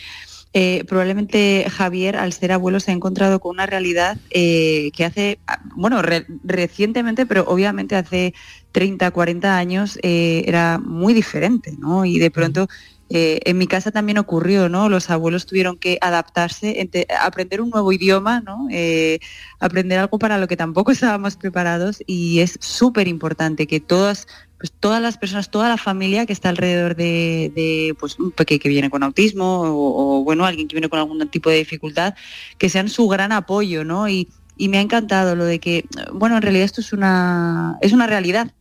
[0.54, 5.40] eh, probablemente Javier, al ser abuelo, se ha encontrado con una realidad que hace,
[5.76, 6.02] bueno,
[6.44, 8.34] recientemente, pero obviamente hace
[8.76, 12.04] 30, 40 años eh, era muy diferente, ¿no?
[12.04, 12.68] Y de pronto
[13.10, 14.90] eh, en mi casa también ocurrió, ¿no?
[14.90, 16.90] Los abuelos tuvieron que adaptarse,
[17.22, 18.68] aprender un nuevo idioma, ¿no?
[18.70, 19.20] Eh,
[19.62, 24.72] aprender algo para lo que tampoco estábamos preparados y es súper importante que todas, pues
[24.72, 28.90] todas las personas, toda la familia que está alrededor de, pues un pequeño que viene
[28.90, 32.16] con autismo o, bueno, alguien que viene con algún tipo de dificultad,
[32.58, 34.08] que sean su gran apoyo, ¿no?
[34.08, 37.92] Y, y me ha encantado lo de que, bueno, en realidad esto es una, es
[37.92, 38.54] una realidad,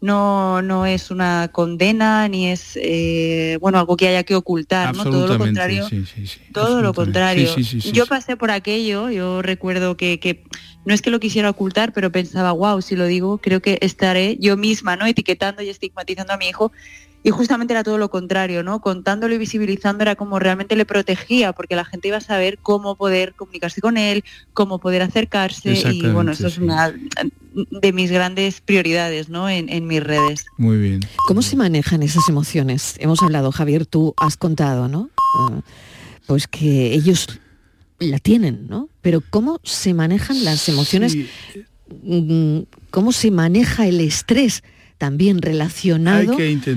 [0.00, 5.04] no, no es una condena ni es eh, bueno algo que haya que ocultar, ¿no?
[5.04, 5.86] Todo lo contrario.
[6.52, 7.54] todo lo contrario.
[7.92, 10.44] yo pasé por aquello, yo recuerdo que, que,
[10.84, 14.38] no es que lo quisiera ocultar, pero pensaba, wow, si lo digo, creo que estaré
[14.40, 15.06] yo misma, ¿no?
[15.06, 16.72] Etiquetando y estigmatizando a mi hijo
[17.22, 18.80] y justamente era todo lo contrario, ¿no?
[18.80, 22.96] Contándolo y visibilizando era como realmente le protegía, porque la gente iba a saber cómo
[22.96, 26.94] poder comunicarse con él, cómo poder acercarse, y bueno, eso es una
[27.54, 29.48] de mis grandes prioridades, ¿no?
[29.48, 30.46] En, mis redes.
[30.56, 31.00] Muy bien.
[31.26, 32.94] ¿Cómo se manejan esas emociones?
[32.98, 35.10] Hemos hablado, Javier, tú has contado, ¿no?
[35.38, 35.60] Ah,
[36.26, 37.26] pues que ellos
[37.98, 38.88] la tienen, ¿no?
[39.02, 41.16] Pero ¿cómo se manejan las emociones?
[42.02, 44.62] Mm, ¿Cómo se maneja el estrés?
[45.00, 46.36] También relacionado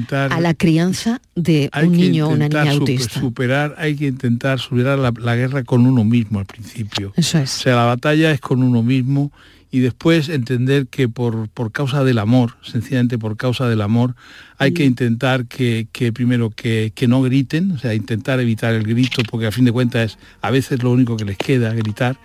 [0.09, 3.19] a la crianza de un niño o una niña autista.
[3.19, 7.11] Superar, hay que intentar superar la, guerra con uno mismo al principio.
[7.17, 7.53] Eso es.
[7.57, 9.33] O sea, la batalla es con uno mismo
[9.71, 14.15] y después entender que por, por causa del amor, sencillamente por causa del amor,
[14.57, 19.21] hay que intentar que, primero que, que, no griten, o sea, intentar evitar el grito,
[19.29, 22.17] porque a fin de cuentas es a veces lo único que les queda, gritar.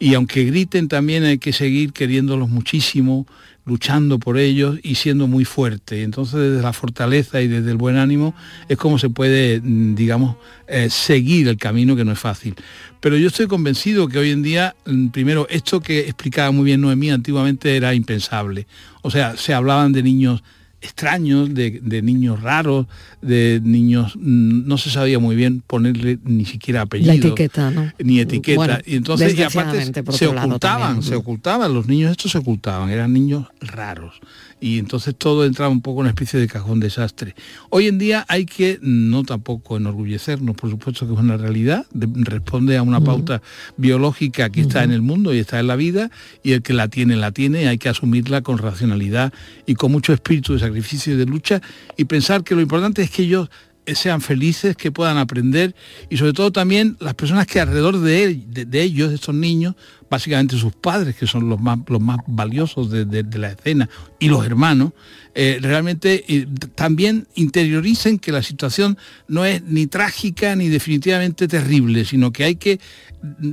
[0.00, 3.28] Y aunque griten también hay que seguir queriéndolos muchísimo,
[3.66, 6.02] luchando por ellos y siendo muy fuerte.
[6.02, 8.34] Entonces desde la fortaleza y desde el buen ánimo
[8.68, 10.36] es como se puede, mm, digamos,
[10.68, 12.54] eh, seguir el camino que no es fácil.
[13.00, 16.80] Pero yo estoy convencido que hoy en día, mm, primero, esto que explicaba muy bien
[16.80, 18.66] Noemí antiguamente era impensable.
[19.02, 20.42] O sea, se hablaban de niños
[20.80, 22.86] extraños, de, niños raros,
[23.22, 27.12] de niños, mm, no se sabía muy bien ponerle ni siquiera apellido.
[27.12, 27.92] La etiqueta, ¿no?
[27.98, 28.80] Ni etiqueta.
[28.84, 33.46] y entonces, y aparte, se ocultaban, se ocultaban, los niños estos se ocultaban, eran niños
[33.60, 34.20] raros
[34.60, 37.34] y entonces todo entraba un poco en una especie de cajón desastre.
[37.70, 42.76] Hoy en día hay que no tampoco enorgullecernos, por supuesto que es una realidad, responde
[42.76, 43.42] a una pauta
[43.76, 46.10] biológica que está en el mundo y está en la vida
[46.42, 49.32] y el que la tiene, la tiene, hay que asumirla con racionalidad
[49.66, 51.60] y con mucho espíritu de sacrificio y de lucha
[51.96, 53.50] y pensar que lo importante es que ellos
[53.94, 55.74] sean felices, que puedan aprender
[56.10, 59.76] y sobre todo también las personas que alrededor de, de, ellos, de estos niños,
[60.08, 63.88] básicamente sus padres, que son los más, los más valiosos de, la escena,
[64.18, 64.92] y los hermanos,
[65.34, 68.96] eh, realmente eh, también interioricen que la situación
[69.28, 72.80] no es ni trágica ni definitivamente terrible, sino que hay que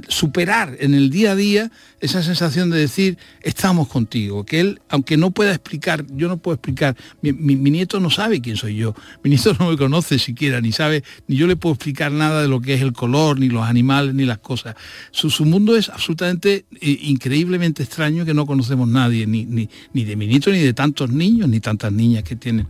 [0.08, 5.16] superar en el día a día esa sensación de decir, estamos contigo, que él, aunque
[5.16, 9.30] no pueda explicar, yo no puedo explicar, mi, nieto no sabe quién soy yo, mi
[9.30, 12.62] nieto no me conoce siquiera, ni sabe, ni yo le puedo explicar nada de lo
[12.62, 14.76] que es el color, ni los animales, ni las cosas.
[15.12, 20.16] Su, mundo es absolutamente, eh, increíblemente extraño que no conocemos nadie, ni, ni, ni de
[20.16, 22.68] mi nieto, ni de tantos niños, ni tantas niñas que tienen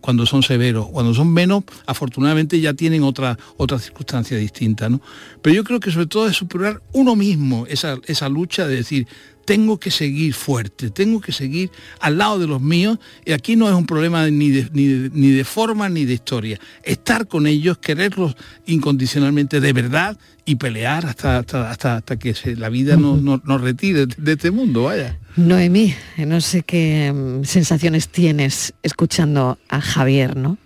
[0.00, 0.88] cuando son severos.
[0.88, 4.88] Cuando son menos, afortunadamente ya tienen otra, otra circunstancia distinta.
[4.88, 5.00] ¿no?
[5.42, 9.06] Pero yo creo que sobre todo es superar uno mismo esa, esa lucha de decir,
[9.44, 13.68] tengo que seguir fuerte, tengo que seguir al lado de los míos y aquí no
[13.68, 16.58] es un problema ni de, ni de, forma ni de historia.
[16.82, 22.96] Estar con ellos, quererlos incondicionalmente de verdad y pelear hasta, hasta, hasta, que la vida
[22.96, 25.18] nos no, retire de este mundo, vaya.
[25.36, 30.58] Noemí, no sé qué mm, sensaciones tienes escuchando a Javier, ¿no?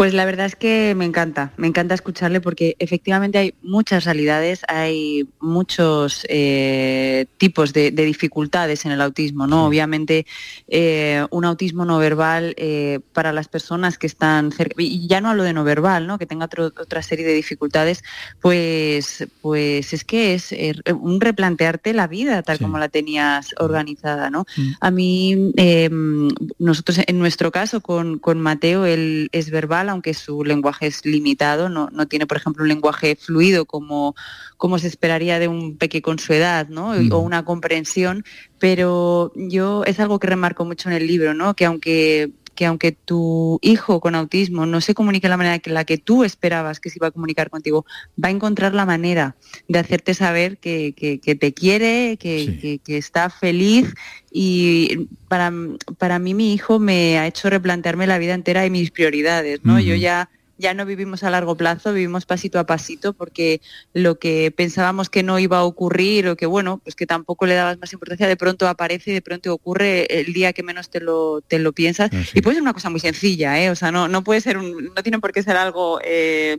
[0.00, 4.62] Pues la verdad es que me encanta, me encanta escucharle porque efectivamente hay muchas realidades,
[4.66, 9.66] hay muchos eh, tipos de, dificultades en el autismo, ¿no?
[9.66, 10.24] Obviamente
[10.68, 15.28] eh, un autismo no verbal eh, para las personas que están cerca, y ya no
[15.28, 16.16] hablo de no verbal, ¿no?
[16.16, 18.02] Que tenga otra serie de dificultades,
[18.40, 20.54] pues, pues es que es
[20.98, 24.46] un replantearte la vida tal como la tenías organizada, ¿no?
[24.56, 24.70] Mm.
[24.80, 25.52] A mí,
[26.58, 31.68] nosotros en nuestro caso con, con Mateo, él es verbal aunque su lenguaje es limitado,
[31.68, 34.14] no, no tiene, por ejemplo, un lenguaje fluido como,
[34.56, 36.92] como se esperaría de un peque con su edad, ¿no?
[36.92, 38.24] O una comprensión,
[38.58, 41.54] pero yo es algo que remarco mucho en el libro, ¿no?
[41.54, 45.70] Que aunque que aunque tu hijo con autismo no se comunique de la manera que
[45.70, 47.86] la que tú esperabas que se iba a comunicar contigo,
[48.22, 49.34] va a encontrar la manera
[49.66, 50.92] de hacerte saber que,
[51.40, 53.94] te quiere, que, está feliz.
[54.30, 55.50] Y para,
[55.96, 59.80] para mí mi hijo me ha hecho replantearme la vida entera y mis prioridades, ¿no?
[59.80, 60.28] Yo ya
[60.60, 63.60] ya no vivimos a largo plazo, vivimos pasito a pasito porque
[63.94, 67.54] lo que pensábamos que no iba a ocurrir o que bueno, pues que tampoco le
[67.54, 71.00] dabas más importancia, de pronto aparece y de pronto ocurre el día que menos te
[71.00, 72.10] lo, te lo piensas.
[72.12, 73.70] Ah, y puede ser una cosa muy sencilla, ¿eh?
[73.70, 76.58] o sea, no, no puede ser un, no tiene por qué ser algo eh,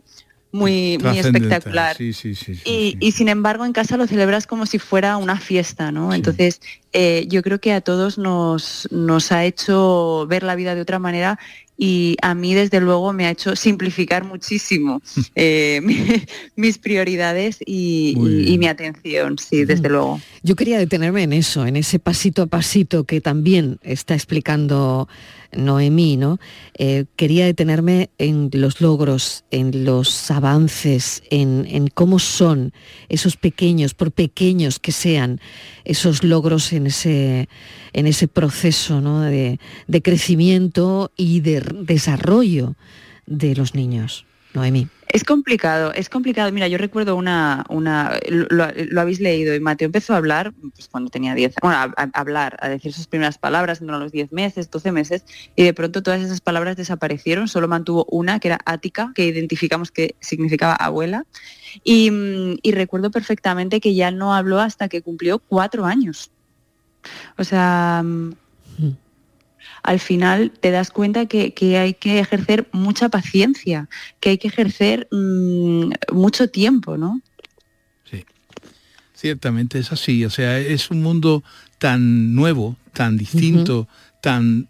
[0.52, 1.96] muy, muy espectacular.
[1.98, 6.12] y, sin embargo en casa lo celebras como si fuera una fiesta, ¿no?
[6.12, 6.60] Entonces
[6.92, 10.98] eh, yo creo que a todos nos, nos ha hecho ver la vida de otra
[10.98, 11.38] manera
[11.84, 15.02] y a mí desde luego me ha hecho simplificar muchísimo
[15.34, 15.80] eh,
[16.54, 18.14] mis prioridades y,
[18.56, 20.20] mi atención, sí, desde luego.
[20.44, 25.08] Yo quería detenerme en eso, en ese pasito a pasito que también está explicando
[25.54, 26.38] Noemí, ¿no?
[26.78, 32.72] Eh, quería detenerme en los logros, en los avances, en, cómo son
[33.08, 35.40] esos pequeños, por pequeños que sean,
[35.84, 37.48] esos logros en ese,
[37.92, 42.74] en ese proceso de, de crecimiento y de desarrollo
[43.26, 44.26] de los niños.
[44.54, 44.88] Noemí.
[45.12, 46.50] Es complicado, es complicado.
[46.52, 48.64] Mira, yo recuerdo una, una lo,
[48.98, 52.70] habéis leído y Mateo empezó a hablar pues, cuando tenía 10, bueno, a, hablar, a
[52.70, 56.40] decir sus primeras palabras entre los 10 meses, 12 meses, y de pronto todas esas
[56.40, 61.26] palabras desaparecieron, solo mantuvo una, que era ática, que identificamos que significaba abuela,
[61.84, 62.10] y,
[62.62, 66.30] y recuerdo perfectamente que ya no habló hasta que cumplió cuatro años.
[67.36, 68.02] O sea,
[69.82, 73.88] al final te das cuenta que, hay que ejercer mucha paciencia,
[74.20, 77.20] que hay que ejercer mm, mucho tiempo, ¿no?
[78.08, 78.24] Sí,
[79.14, 80.24] ciertamente es así.
[80.24, 81.42] O sea, es un mundo
[81.78, 83.88] tan nuevo, tan distinto,
[84.20, 84.68] tan,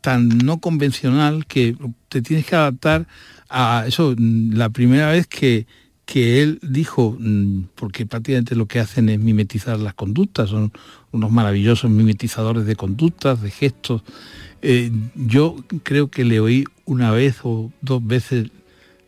[0.00, 1.76] tan no convencional que
[2.08, 3.06] te tienes que adaptar
[3.48, 4.14] a eso.
[4.18, 5.66] La primera vez que,
[6.04, 10.72] que él dijo, mm, porque prácticamente lo que hacen es mimetizar las conductas, son
[11.12, 14.02] unos maravillosos mimetizadores de conductas, de gestos,
[14.62, 18.50] eh, yo creo que le oí una vez o dos veces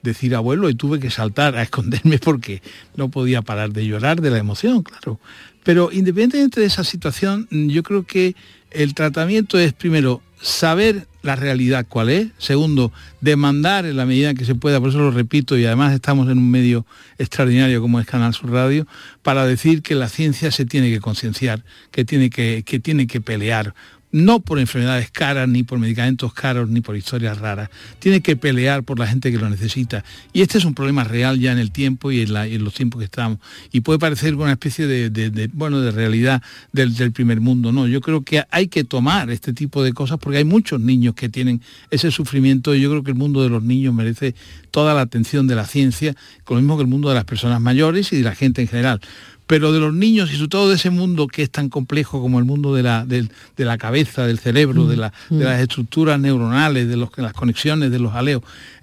[0.03, 2.63] decir abuelo y tuve que saltar a esconderme porque
[2.97, 5.19] no podía parar de llorar de la emoción, claro.
[5.63, 8.37] Pero independientemente de esa situación, yo creo que
[8.71, 14.45] el tratamiento es primero saber la realidad cuál es, segundo, demandar en la medida que
[14.45, 16.87] se pueda, por eso lo repito, y además estamos en un medio
[17.19, 18.87] extraordinario como es Canal Sur Radio,
[19.23, 23.23] para decir que la ciencia se tiene que concienciar, que tiene que, que tiene que
[23.23, 23.75] pelear
[24.15, 27.69] no por enfermedades caras, ni por medicamentos caros, ni por historias raras.
[27.99, 30.05] Tiene que pelear por la gente que lo necesita.
[30.33, 33.07] Y este es un problema real ya en el tiempo y en, los tiempos que
[33.07, 33.41] estamos.
[33.73, 36.41] Y puede parecer una especie de, bueno, de realidad
[36.73, 37.73] del, primer mundo.
[37.73, 41.17] No, yo creo que hay que tomar este tipo de cosas porque hay muchos niños
[41.17, 44.37] que tienen ese sufrimiento y yo creo que el mundo de los niños merece
[44.71, 47.61] toda la atención de la ciencia, con lo mismo que el mundo de las personas
[47.61, 49.01] mayores y de la gente en general
[49.47, 52.39] pero de los niños y sobre todo de ese mundo que es tan complejo como
[52.39, 53.29] el mundo de la, de,
[53.59, 55.39] la cabeza, del cerebro, de, mm, mm.
[55.39, 58.43] las estructuras neuronales, de los, las conexiones, de los aleos.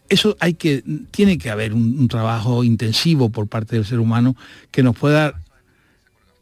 [0.10, 4.36] Eso hay que, tiene que haber un, trabajo intensivo por parte del ser humano
[4.70, 5.36] que nos pueda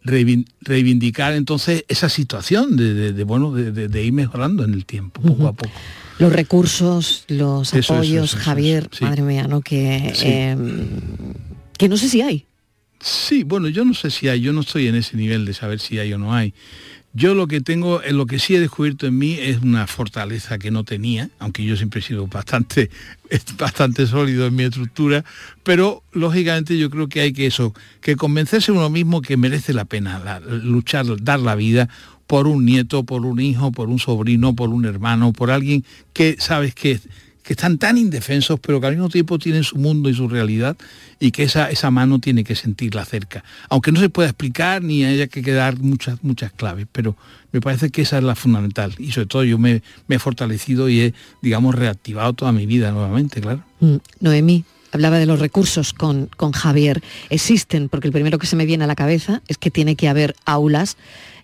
[0.01, 5.71] reivindicar entonces esa situación de, bueno de, ir mejorando en el tiempo poco a poco.
[6.17, 10.87] Los recursos los apoyos Javier madre mía no que em,
[11.77, 12.45] que no sé si hay
[13.01, 15.79] Sí, bueno, yo no sé si hay, yo no estoy en ese nivel de saber
[15.79, 16.53] si hay o no hay.
[17.13, 20.69] Yo lo que tengo, lo que sí he descubierto en mí es una fortaleza que
[20.69, 22.91] no tenía, aunque yo siempre he sido bastante,
[23.57, 25.25] bastante sólido en mi estructura,
[25.63, 29.85] pero lógicamente yo creo que hay que eso, que convencerse uno mismo que merece la
[29.85, 31.89] pena luchar, dar la vida
[32.27, 35.83] por un nieto, por un hijo, por un sobrino, por un hermano, por alguien
[36.13, 36.99] que sabes que
[37.49, 40.77] que están tan indefensos, pero que al mismo tiempo tienen su mundo y su realidad
[41.19, 43.43] y que esa, esa mano tiene que sentirla cerca.
[43.69, 47.15] Aunque no se pueda explicar ni haya que quedar muchas, muchas claves, pero
[47.51, 48.93] me parece que esa es la fundamental.
[48.99, 53.41] Y sobre todo yo me, he fortalecido y he, digamos, reactivado toda mi vida nuevamente,
[53.41, 53.63] claro.
[53.79, 57.01] Mm, Noemí, hablaba de los recursos con, con, Javier.
[57.31, 60.07] Existen, porque el primero que se me viene a la cabeza es que tiene que
[60.07, 60.97] haber aulas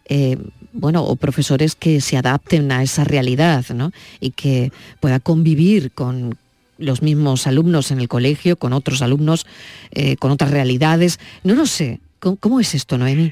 [0.05, 0.37] eh,
[0.73, 3.91] bueno, o profesores que se adapten a esa realidad, ¿no?
[4.19, 6.37] Y que pueda convivir con
[6.77, 9.45] los mismos alumnos en el colegio, con otros alumnos,
[9.91, 11.19] eh, con otras realidades.
[11.43, 11.99] No lo sé.
[12.19, 13.31] ¿Cómo, es esto, Noemi?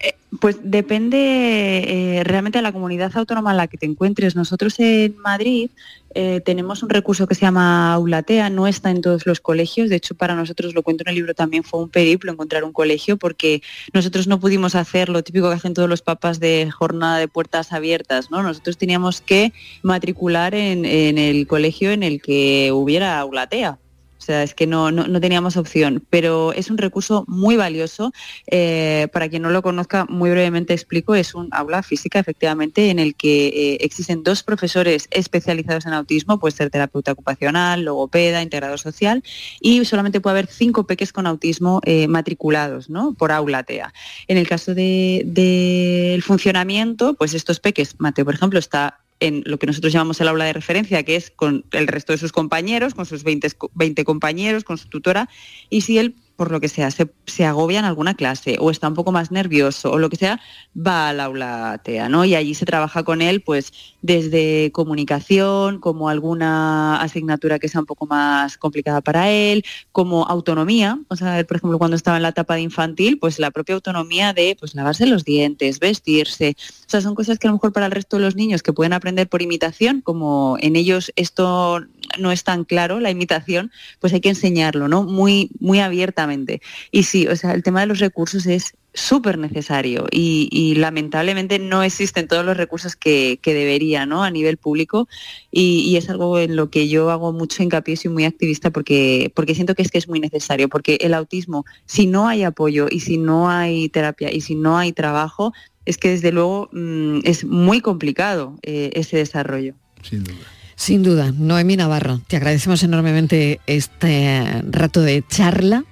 [0.00, 4.36] Eh, pues depende realmente de la comunidad autónoma en la que te encuentres.
[4.36, 5.70] Nosotros en Madrid
[6.14, 9.96] eh, tenemos un recurso que se llama Aulatea, no está en todos los colegios, de
[9.96, 13.16] hecho para nosotros, lo cuento en el libro, también fue un periplo encontrar un colegio
[13.16, 13.62] porque
[13.92, 17.72] nosotros no pudimos hacer lo típico que hacen todos los papás de jornada de puertas
[17.72, 18.42] abiertas, ¿no?
[18.42, 23.78] Nosotros teníamos que matricular en, en el colegio en el que hubiera Aulatea.
[24.24, 28.10] O sea, es que no, no, teníamos opción, pero es un recurso muy valioso.
[28.46, 32.98] Eh, para quien no lo conozca, muy brevemente explico, es un aula física, efectivamente, en
[32.98, 38.78] el que eh, existen dos profesores especializados en autismo, puede ser terapeuta ocupacional, logopeda, integrador
[38.78, 39.22] social,
[39.60, 43.12] y solamente puede haber cinco peques con autismo eh, matriculados ¿no?
[43.12, 43.92] por aula TEA.
[44.26, 49.58] En el caso del de, funcionamiento, pues estos peques, Mateo, por ejemplo, está en lo
[49.58, 52.94] que nosotros llamamos el aula de referencia, que es con el resto de sus compañeros,
[52.94, 55.30] con sus 20, 20 compañeros, con su tutora,
[55.70, 58.94] y si él por lo que sea, se, agobia en alguna clase o está un
[58.94, 60.40] poco más nervioso o lo que sea,
[60.74, 62.24] va al aula TEA, ¿no?
[62.24, 63.72] Y allí se trabaja con él, pues,
[64.02, 70.98] desde comunicación, como alguna asignatura que sea un poco más complicada para él, como autonomía,
[71.08, 74.32] o sea, por ejemplo, cuando estaba en la etapa de infantil, pues la propia autonomía
[74.32, 77.86] de, pues, lavarse los dientes, vestirse, o sea, son cosas que a lo mejor para
[77.86, 81.84] el resto de los niños que pueden aprender por imitación, como en ellos esto
[82.18, 83.70] no es tan claro, la imitación,
[84.00, 85.04] pues hay que enseñarlo, ¿no?
[85.04, 85.80] Muy, muy
[86.24, 86.60] abiertamente.
[86.90, 91.82] Y sí, o sea, el tema de los recursos es súper necesario y, lamentablemente no
[91.82, 94.22] existen todos los recursos que, debería ¿no?
[94.22, 95.08] a nivel público
[95.50, 99.54] y, es algo en lo que yo hago mucho hincapié, soy muy activista porque, porque
[99.54, 103.00] siento que es que es muy necesario, porque el autismo, si no hay apoyo y
[103.00, 105.52] si no hay terapia y si no hay trabajo,
[105.86, 109.74] es que desde luego mm, es muy complicado eh, ese desarrollo.
[110.02, 110.46] Sin duda.
[110.76, 115.84] Sin duda, Noemí Navarro, te agradecemos enormemente este rato de charla.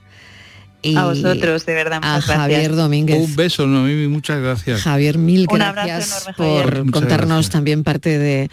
[0.83, 3.19] Y a vosotros, de verdad, muchas a Javier Domínguez.
[3.19, 4.83] Un beso, Noemí, muchas gracias.
[4.83, 8.51] Javier, mil gracias por contarnos también parte de,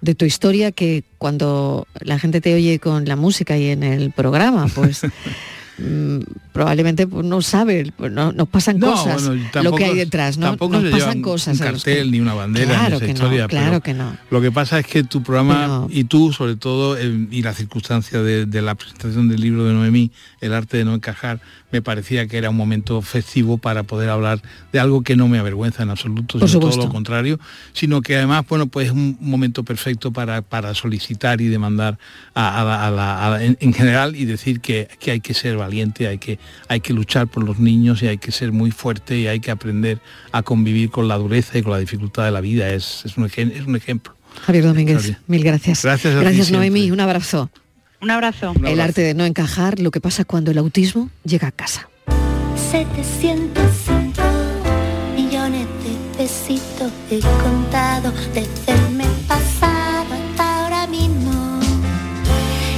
[0.00, 4.10] de tu historia que cuando la gente te oye con la música y en el
[4.10, 5.02] programa, pues
[5.78, 6.18] Mm,
[6.52, 9.22] probablemente pues, no sabe, pues, no, nos pasan cosas
[9.62, 10.46] lo que hay detrás, ¿no?
[10.46, 11.60] Tampoco nos pasan cosas.
[11.60, 13.46] Un cartel ni una bandera en esa historia.
[13.46, 14.16] claro que no.
[14.30, 18.46] Lo que pasa es que tu programa y tú, sobre todo, y la circunstancia de,
[18.46, 20.10] de, la presentación del libro de Noemí,
[20.40, 21.40] El arte de no encajar,
[21.70, 24.40] me parecía que era un momento festivo para poder hablar
[24.72, 27.38] de algo que no me avergüenza en absoluto, sino todo lo contrario,
[27.72, 31.98] sino que además, bueno, pues es un momento perfecto para, para solicitar y demandar
[32.34, 36.38] a, la, en, general y decir que, que, hay que ser valiente, hay que,
[36.68, 39.50] hay que luchar por los niños y hay que ser muy fuerte y hay que
[39.50, 40.00] aprender
[40.32, 42.70] a convivir con la dureza y con la dificultad de la vida.
[42.70, 44.14] Es, es, un, es un ejemplo.
[44.42, 45.82] Javier Domínguez, mil gracias.
[45.82, 47.50] Gracias, gracias Noemí, un abrazo.
[48.00, 48.54] Un abrazo.
[48.64, 51.88] El arte de no encajar, lo que pasa cuando el autismo llega a casa.
[52.70, 54.22] 705
[55.16, 61.60] millones de besitos he contado desde el mes pasado hasta ahora mismo.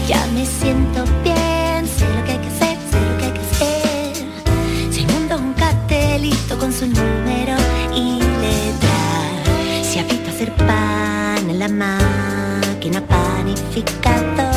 [0.08, 3.40] Ya me siento bien, sé lo que hay que hacer, sé lo que hay que
[3.40, 4.92] hacer.
[4.92, 7.56] Si el mundo es un cartelito con su número
[7.94, 9.82] y letra.
[9.82, 14.49] Si has visto hacer pan en la máquina panificadora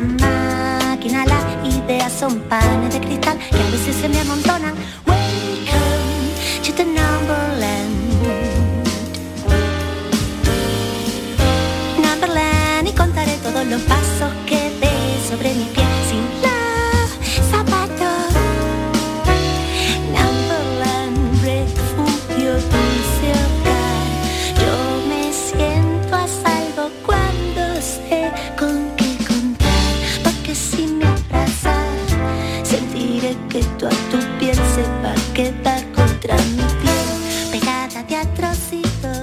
[0.00, 4.74] máquina, las ideas son panes de cristal que a veces se me amontonan.
[5.06, 6.34] Welcome
[6.64, 7.94] to the Numberland.
[12.02, 14.13] Numberland y contaré todos los pasos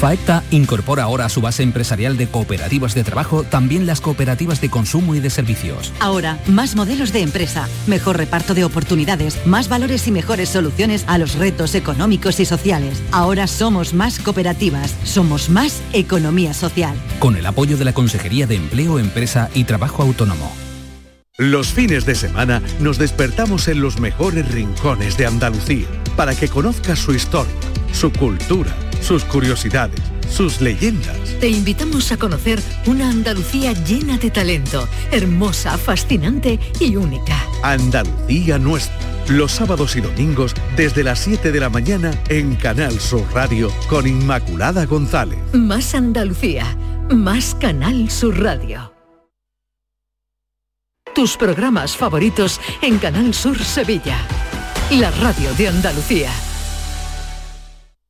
[0.00, 4.70] FAECTA incorpora ahora a su base empresarial de cooperativas de trabajo también las cooperativas de
[4.70, 5.92] consumo y de servicios.
[6.00, 11.18] Ahora, más modelos de empresa, mejor reparto de oportunidades, más valores y mejores soluciones a
[11.18, 13.02] los retos económicos y sociales.
[13.12, 16.96] Ahora somos más cooperativas, somos más economía social.
[17.18, 20.52] Con el apoyo de la Consejería de Empleo, Empresa y Trabajo Autónomo.
[21.36, 27.00] Los fines de semana nos despertamos en los mejores rincones de Andalucía para que conozcas
[27.00, 27.52] su historia,
[27.92, 28.72] su cultura,
[29.04, 30.00] sus curiosidades,
[30.30, 31.16] sus leyendas.
[31.38, 37.36] Te invitamos a conocer una Andalucía llena de talento, hermosa, fascinante y única.
[37.62, 38.96] Andalucía nuestra.
[39.28, 44.06] Los sábados y domingos desde las 7 de la mañana en Canal Sur Radio con
[44.06, 45.38] Inmaculada González.
[45.52, 46.76] Más Andalucía,
[47.10, 48.92] más Canal Sur Radio.
[51.14, 54.16] Tus programas favoritos en Canal Sur Sevilla.
[54.90, 56.30] La radio de Andalucía.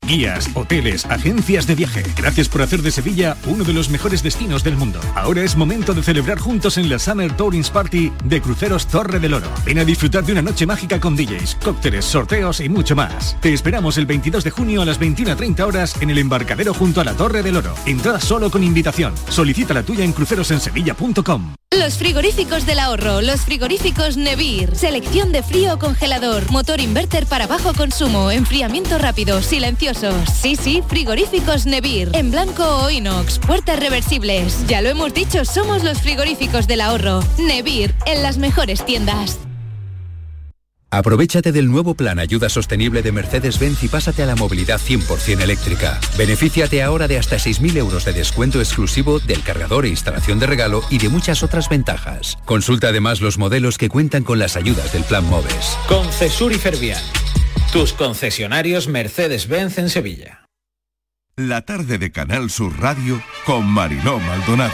[0.07, 2.03] Guías, hoteles, agencias de viaje.
[2.17, 5.01] Gracias por hacer de Sevilla uno de los mejores destinos del mundo.
[5.15, 9.35] Ahora es momento de celebrar juntos en la Summer Tourings Party de Cruceros Torre del
[9.35, 9.49] Oro.
[9.65, 13.37] Ven a disfrutar de una noche mágica con DJs, cócteles, sorteos y mucho más.
[13.41, 17.05] Te esperamos el 22 de junio a las 21.30 horas en el embarcadero junto a
[17.05, 17.75] la Torre del Oro.
[17.87, 19.15] Entrada solo con invitación.
[19.31, 21.55] Solicita la tuya en crucerosensevilla.com.
[21.81, 27.75] Los frigoríficos del ahorro, los frigoríficos Nevir, selección de frío congelador, motor inverter para bajo
[27.75, 29.93] consumo, enfriamiento rápido, silencioso.
[29.95, 34.66] Sí, sí, frigoríficos Nevir, en blanco o inox, puertas reversibles.
[34.66, 37.22] Ya lo hemos dicho, somos los frigoríficos del ahorro.
[37.38, 39.38] Nevir, en las mejores tiendas.
[40.90, 45.99] Aprovechate del nuevo plan Ayuda Sostenible de Mercedes-Benz y pásate a la movilidad 100% eléctrica.
[46.16, 50.82] Benefíciate ahora de hasta 6.000 euros de descuento exclusivo del cargador e instalación de regalo
[50.90, 52.38] y de muchas otras ventajas.
[52.45, 55.78] Consulta además los modelos que cuentan con las ayudas del plan MOVES.
[55.88, 57.03] Concesur y Fervial.
[57.75, 60.47] Tus concesionarios Mercedes-Benz en Sevilla.
[61.35, 64.72] La tarde de Canal Sur Radio con Mariló Maldonado.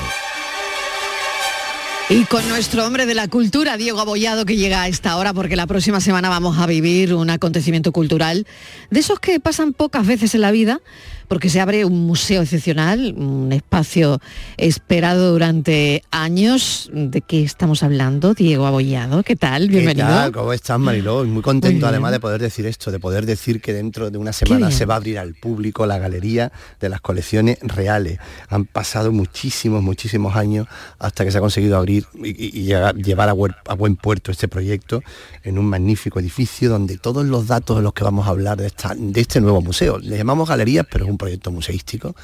[2.11, 5.57] Y con nuestro hombre de la cultura, Diego Abollado, que llega a esta hora porque
[5.57, 8.47] la próxima semana vamos a vivir un acontecimiento cultural
[8.91, 10.83] de esos que pasan pocas veces en la vida,
[11.31, 14.19] porque se abre un museo excepcional, un espacio
[14.57, 16.91] esperado durante años.
[16.93, 19.23] ¿De qué estamos hablando, Diego Abollado?
[19.23, 19.69] ¿Qué tal?
[19.69, 20.09] Bienvenido.
[20.09, 20.33] ¿Qué tal?
[20.33, 21.25] ¿Cómo estás, Mariló?
[21.25, 24.33] Muy contento Muy además de poder decir esto, de poder decir que dentro de una
[24.33, 26.51] semana se va a abrir al público la galería
[26.81, 28.19] de las colecciones reales.
[28.49, 30.67] Han pasado muchísimos, muchísimos años
[30.99, 33.95] hasta que se ha conseguido abrir y, y- y llegar- llevar a buen, a buen
[33.95, 35.01] puerto este proyecto
[35.45, 38.67] en un magnífico edificio donde todos los datos de los que vamos a hablar de,
[38.67, 42.17] esta- de este nuevo museo, le llamamos galerías, pero es un proyecto museístico,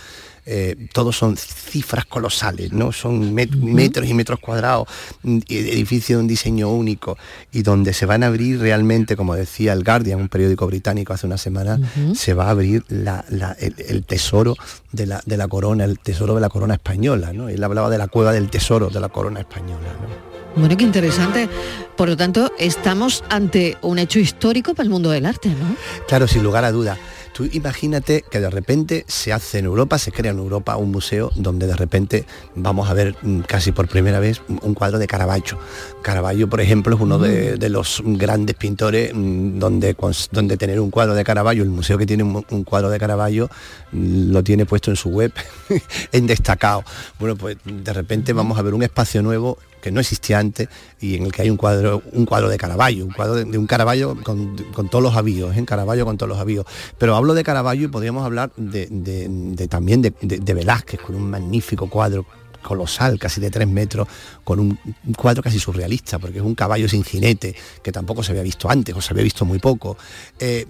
[0.49, 2.93] eh, todos son cifras colosales, ¿no?
[2.93, 4.87] Son met- metros y metros cuadrados,
[5.23, 7.19] mm, y edificio de un diseño único
[7.53, 11.27] y donde se van a abrir realmente, como decía el Guardian, un periódico británico hace
[11.27, 11.79] una semana,
[12.15, 14.55] se va a abrir la- la- el, el tesoro
[14.93, 17.49] de la, de la corona, el tesoro de la corona española, ¿no?
[17.49, 20.37] Él hablaba de la cueva del tesoro de la corona española, ¿no?
[20.61, 21.51] Bueno, qué interesante.
[21.99, 25.77] Por lo tanto, estamos ante un hecho histórico para el mundo del arte, ¿no?
[26.09, 26.97] Claro, sin lugar a duda.
[27.37, 31.31] Tú imagínate que de repente se hace en Europa, se crea en Europa un museo
[31.35, 32.25] donde de repente
[32.55, 35.59] vamos a ver mm, casi por primera vez un un cuadro de Caravaggio.
[36.03, 39.97] Caravaggio, por ejemplo, es uno de, de los grandes pintores mm, donde,
[40.33, 43.49] donde tener un cuadro de Caravaggio, el museo que tiene un, un cuadro de Caravaggio
[43.93, 45.33] mm, lo tiene puesto en su web
[46.13, 46.85] en destacado.
[47.19, 50.69] Bueno, pues de repente vamos a ver un espacio nuevo que no existía antes
[51.01, 53.57] y en el que hay un cuadro un cuadro de Caravaggio, un cuadro de, de
[53.57, 56.67] un Caravaggio con, con todos los avíos, en Caravaggio con todos los avíos.
[56.99, 60.11] Pero hablo de Caravaggio y podríamos hablar de, de- de también de,
[60.55, 62.27] Velázquez con un magnífico cuadro
[62.63, 64.09] colosal, casi de tres metros,
[64.43, 64.77] con un
[65.17, 68.93] cuadro casi surrealista, porque es un caballo sin jinete, que tampoco se había visto antes,
[68.97, 69.97] o se había visto muy poco.
[70.41, 70.67] Eh,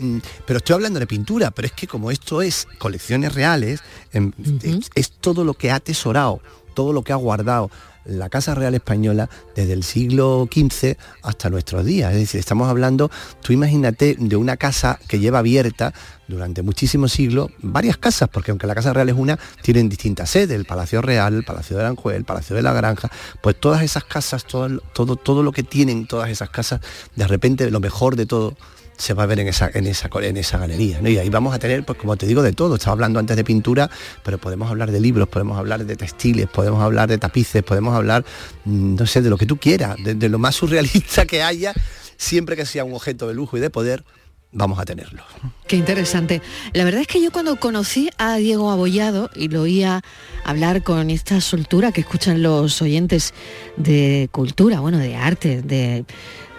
[0.46, 3.80] pero estoy hablando de pintura, pero es que como esto es colecciones reales,
[4.12, 4.30] em,
[4.62, 6.42] es, es todo lo que ha atesorado,
[6.74, 7.70] todo lo que ha guardado
[8.06, 12.12] la Casa Real Española desde el siglo XV hasta nuestros días.
[12.12, 13.10] Es decir, estamos hablando,
[13.42, 15.92] tú imagínate, de una casa que lleva abierta
[16.28, 20.56] durante muchísimos siglos, varias casas, porque aunque la Casa Real es una, tienen distintas sedes,
[20.56, 23.10] el Palacio Real, el Palacio de Aranjuez, el Palacio de la Granja,
[23.42, 26.80] pues todas esas casas, todo, todo, todo lo que tienen todas esas casas,
[27.14, 28.56] de repente lo mejor de todo
[28.96, 31.00] se va a ver en esa, en esa, en esa galería.
[31.08, 32.76] Y ahí vamos a tener, pues como te digo, de todo.
[32.76, 33.90] Estaba hablando antes de pintura,
[34.22, 38.24] pero podemos hablar de libros, podemos hablar de textiles, podemos hablar de tapices, podemos hablar,
[38.64, 41.72] mm, no sé, de lo que tú quieras, de, lo más surrealista que haya,
[42.16, 44.04] siempre que sea un objeto de lujo y de poder,
[44.52, 45.22] vamos a tenerlo.
[45.66, 46.40] Qué interesante.
[46.72, 50.02] La verdad es que yo cuando conocí a Diego Abollado y lo oía
[50.44, 53.34] hablar con esta soltura que escuchan los oyentes
[53.76, 56.04] de cultura, bueno, de arte, de,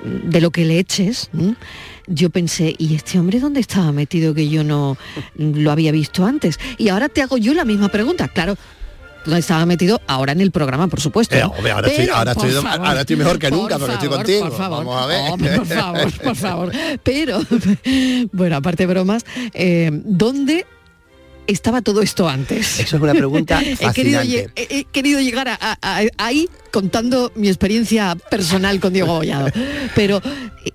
[0.04, 1.30] de lo que le eches.
[2.08, 4.98] Yo pensé, ¿y este hombre dónde estaba metido que yo no
[5.38, 6.60] lo había visto antes?
[6.78, 8.28] Y ahora te hago yo la misma pregunta.
[8.30, 8.58] Claro,
[9.26, 10.02] ¿dónde estaba metido?
[10.08, 11.36] Ahora en el programa, por supuesto.
[11.36, 11.48] Eh, ¿no?
[11.50, 14.40] hombre, ahora estoy- ahora por estoy- ahora estoy mejor que por nunca, porque estoy contigo.
[14.50, 15.32] Por favor, Vamos a ver.
[15.32, 16.72] Hombre, por favor, por favor.
[17.04, 17.40] Pero,
[18.32, 20.66] bueno, aparte de bromas, eh, ¿dónde
[21.46, 22.80] estaba todo esto antes?
[22.80, 24.28] Eso es una pregunta he, querido, fascinante.
[24.28, 29.16] lle- he- he querido llegar a- a- a- ahí contando mi experiencia personal con Diego
[29.16, 29.48] Bollado.
[29.96, 30.22] Pero,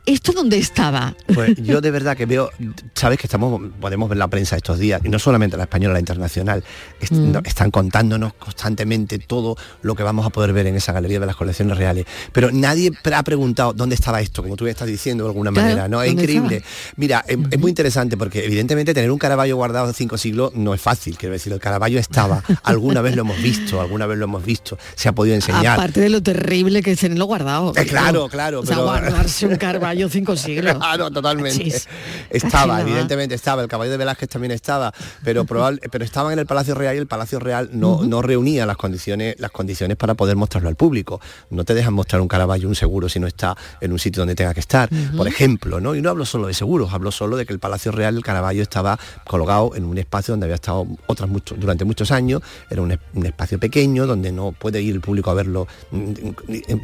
[0.06, 1.14] ¿esto dónde estaba?
[1.34, 2.50] Pues yo de verdad que veo,
[2.94, 6.00] sabes que estamos, podemos ver la prensa estos días, y no solamente la española, la
[6.00, 6.64] internacional,
[7.00, 7.36] est- Mm.
[7.44, 11.36] están contándonos constantemente todo lo que vamos a poder ver en esa galería de las
[11.36, 12.06] colecciones reales.
[12.32, 15.88] Pero nadie ha preguntado dónde estaba esto, como tú estás diciendo de alguna Claro, manera,
[15.88, 16.02] ¿no?
[16.02, 16.56] Es ¿dónde increíble.
[16.56, 16.92] estaba?
[16.96, 20.72] Mira, es, es muy interesante porque evidentemente tener un Caravaggio guardado de cinco siglos no
[20.74, 21.16] es fácil.
[21.18, 24.78] Quiero decir, el Caravaggio estaba, alguna vez lo hemos visto, alguna vez lo hemos visto,
[24.94, 25.81] se ha podido enseñar.
[25.82, 27.72] Aparte de lo terrible que es tenerlo guardado.
[27.76, 30.76] Eh, claro, claro, O sea, pero- guardarse un carballo cinco siglos.
[30.92, 31.58] Claro, totalmente.
[31.64, 31.88] Cachis.
[32.30, 34.92] Estaba, Cachis, evidentemente estaba, el caballo de Velázquez también estaba,
[35.24, 38.64] pero probable, pero estaban en el Palacio Real y el Palacio Real no, no reunía
[38.64, 41.20] las condiciones, las condiciones para poder mostrarlo al público.
[41.50, 44.34] No te dejan mostrar un Caravaggio, un seguro, si no está en un sitio donde
[44.36, 45.96] tenga que estar, por ejemplo, ¿no?
[45.96, 48.62] Y no hablo solo de seguros, hablo solo de que el Palacio Real, el Caravaggio
[48.62, 52.92] estaba colgado en un espacio donde había estado otras mucho, durante muchos años, era un,
[52.92, 55.66] es- un espacio pequeño donde no puede ir el público a verlo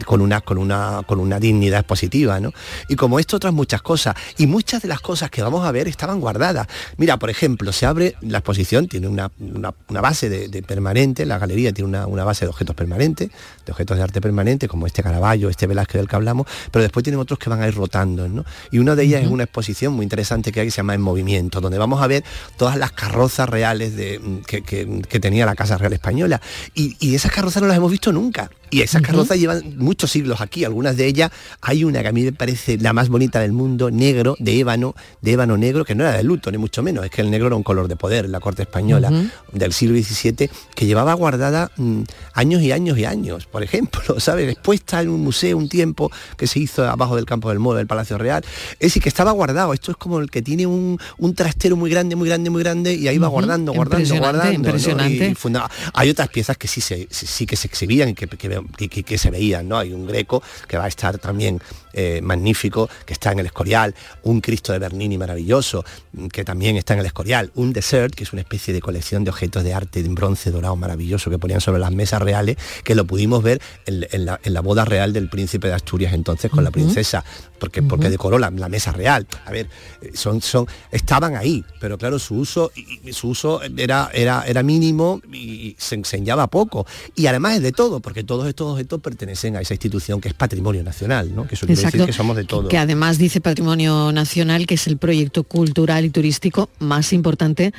[0.05, 2.53] con una, con una, con una dignidad expositiva, ¿no?
[2.89, 5.89] Y como esto otras muchas cosas, y muchas de las cosas que vamos a ver
[5.89, 6.66] estaban guardadas.
[6.97, 11.24] Mira, por ejemplo, se abre la exposición, tiene una, una- una base de, de permanente,
[11.26, 13.30] la galería tiene una, una base de objetos permanentes,
[13.64, 17.03] de objetos de arte permanente, como este Caravaggio, este Velázquez del que hablamos, pero después
[17.05, 18.45] tienen otros que van a ir rotando, ¿no?
[18.70, 21.01] Y una de ellas es una exposición muy interesante que hay que se llama En
[21.01, 22.24] Movimiento, donde vamos a ver
[22.57, 26.41] todas las carrozas reales de, que, que- que tenía la Casa Real Española.
[26.74, 28.51] Y, y esas carrozas no las hemos visto nunca.
[28.71, 30.64] Y esas carrozas llevan muchos siglos aquí.
[30.64, 33.91] Algunas de ellas, hay una que a mí me parece la más bonita del mundo,
[33.91, 37.05] negro, de ébano, de ébano negro, que no era de luto, ni mucho menos.
[37.05, 39.11] Es que el negro era un color de poder en la corte española
[39.53, 42.03] del siglo XVII, que llevaba guardada mm,
[42.35, 43.47] años y años y años.
[43.47, 44.51] Por ejemplo, ¿sabes?
[44.51, 47.87] Expuesta en un museo un tiempo que se hizo abajo del campo del Moro del
[47.87, 48.45] Palacio Real.
[48.75, 49.73] Es decir, que estaba guardado.
[49.73, 52.95] Esto es como el que tiene un, un trastero muy grande, muy grande, muy grande,
[52.95, 54.62] y ahí va guardando, guardando, Impresionante, guardando.
[54.62, 54.69] ¿no?
[54.69, 55.29] impresionante.
[55.31, 58.57] Y funda- Hay otras piezas que sí, se, sí, que se exhibían y que, que-
[58.76, 59.78] que- que- que se veían, ¿no?
[59.78, 61.61] Hay un greco que va a estar también
[61.94, 63.92] eh, magnífico, que está en el Escorial,
[64.22, 68.22] un Cristo de Bernini maravilloso, mm, que también está en el Escorial, un Desert, que
[68.22, 71.61] es una especie de colección de objetos de arte en bronce dorado maravilloso que ponían
[71.61, 75.12] sobre las mesas reales, que lo pudimos ver en, en la, en la boda real
[75.12, 77.24] del príncipe de Asturias entonces con la princesa,
[77.59, 79.26] porque, porque decoró la, la mesa real.
[79.44, 79.68] A ver,
[80.14, 82.70] son, son, estaban ahí, pero claro, su uso,
[83.12, 86.86] su uso era, era, era mínimo y se enseñaba poco.
[87.14, 90.34] Y además es de todo, porque todos estos objetos pertenecen a esa institución que es
[90.34, 91.46] patrimonio nacional, ¿no?
[91.46, 92.68] Que eso quiere decir que somos de todo.
[92.68, 97.72] Que además dice Patrimonio Nacional que es el proyecto cultural y turístico más importante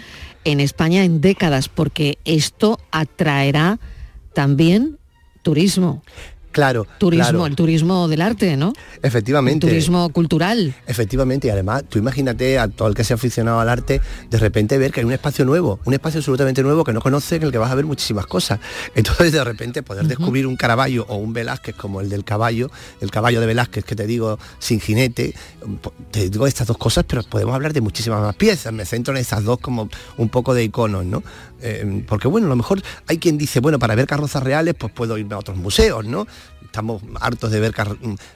[0.45, 3.79] en España en décadas, porque esto atraerá
[4.33, 4.97] también
[5.41, 6.03] turismo.
[6.51, 7.45] Claro, Turismo, claro.
[7.45, 8.73] el turismo del arte, ¿no?
[9.03, 9.67] Efectivamente.
[9.67, 10.75] El turismo cultural.
[10.87, 14.77] Efectivamente, y además, tú imagínate a todo el que sea aficionado al arte, de repente
[14.77, 17.51] ver que hay un espacio nuevo, un espacio absolutamente nuevo que no conoce, en el
[17.51, 18.59] que vas a ver muchísimas cosas.
[18.95, 23.11] Entonces, de repente, poder descubrir un Caravaggio o un Velázquez como el del caballo, el
[23.11, 25.35] caballo de Velázquez que te digo sin jinete,
[26.11, 28.73] te digo estas dos cosas, pero podemos hablar de muchísimas más piezas.
[28.73, 31.23] Me centro en estas dos como un poco de iconos, ¿no?
[31.61, 34.91] Eh, porque bueno, a lo mejor hay quien dice, bueno, para ver carrozas reales, pues
[34.93, 36.27] puedo irme a otros museos, ¿no?
[36.69, 37.73] Estamos hartos de ver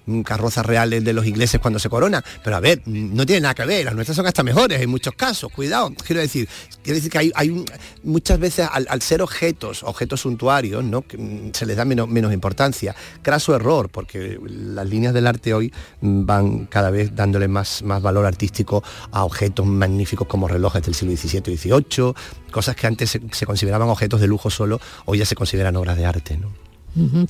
[0.07, 3.41] mm, carrozas reales de los ingleses cuando se coronan, pero a ver, mm, no tiene
[3.41, 6.49] nada que ver, las nuestras son hasta mejores en muchos casos, cuidado, quiero decir,
[6.81, 7.63] quiero decir que hay, hay
[8.03, 11.05] muchas veces al, ser objetos, objetos suntuarios, ¿no?
[11.15, 12.95] Mm, se les da menos, menos importancia.
[13.21, 15.71] Craso error, porque las líneas del arte hoy
[16.01, 21.15] van cada vez dándole más, más valor artístico a objetos magníficos como relojes del siglo
[21.15, 22.13] XVII y XVIII,
[22.51, 26.05] cosas que antes se, consideraban objetos de lujo solo, hoy ya se consideran obras de
[26.05, 26.39] arte.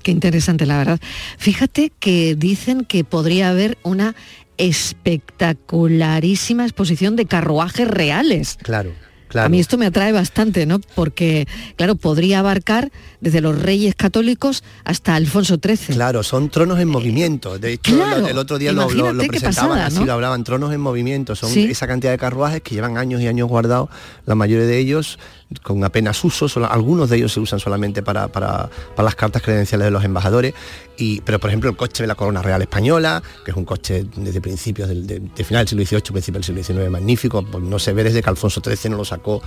[0.01, 0.99] Qué interesante, la verdad.
[1.37, 4.15] Fíjate que dicen que podría haber una
[4.57, 8.57] espectacularísima exposición de carruajes reales.
[8.61, 8.91] Claro,
[9.29, 9.45] claro.
[9.47, 10.79] A mí esto me atrae bastante, ¿no?
[10.95, 15.95] Porque, claro, podría abarcar desde los reyes católicos hasta Alfonso XIII.
[15.95, 17.57] Claro, son tronos en movimiento.
[17.57, 20.05] De hecho, Claro, el otro día lo, presentaban pasada, así, ¿no?
[20.05, 21.35] lo hablaban, tronos en movimiento.
[21.35, 21.63] Son Sí.
[21.71, 23.89] esa cantidad de carruajes que llevan años y años guardados,
[24.25, 25.17] la mayoría de ellos
[25.61, 29.85] con apenas uso, algunos de ellos se usan solamente para, para- para las cartas credenciales
[29.85, 30.53] de los embajadores.
[30.97, 34.05] Y, pero por ejemplo el coche de la Corona Real Española, que es un coche
[34.15, 37.79] desde principios del de, final del siglo XVIII, principio del siglo XIX, magnífico, pues no
[37.79, 39.41] se ve desde que Alfonso XIII no lo sacó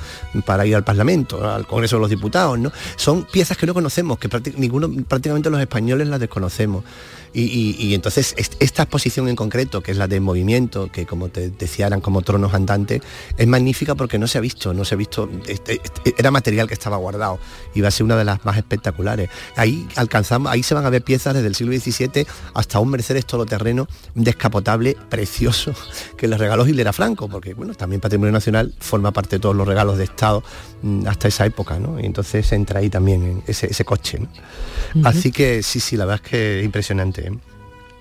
[0.44, 2.72] para ir al Parlamento, al Congreso de los Diputados, ¿no?
[2.96, 6.84] Son piezas que no conocemos, que prácticamente los españoles las desconocemos.
[7.32, 11.06] Y, y- y entonces est- esta exposición en concreto, que es la de movimiento, que
[11.06, 13.02] como te decía eran como tronos andantes,
[13.36, 15.80] es magnífica porque no se ha visto, no se ha visto, este-
[16.18, 17.38] era material que estaba guardado.
[17.74, 19.28] Iba a ser una de las más espectaculares.
[19.56, 23.26] Ahí alcanzamos, ahí se van a ver piezas desde el siglo XVII hasta un Mercedes
[23.26, 25.74] todoterreno descapotable precioso
[26.16, 29.66] que le regaló Hilera Franco, porque bueno, también Patrimonio Nacional forma parte de todos los
[29.68, 30.42] regalos de Estado
[30.82, 32.00] mm, hasta esa época, ¿no?
[32.00, 34.18] Y entonces entra ahí también ese, ese coche.
[35.04, 37.25] Así que sí, sí, la verdad es que impresionante.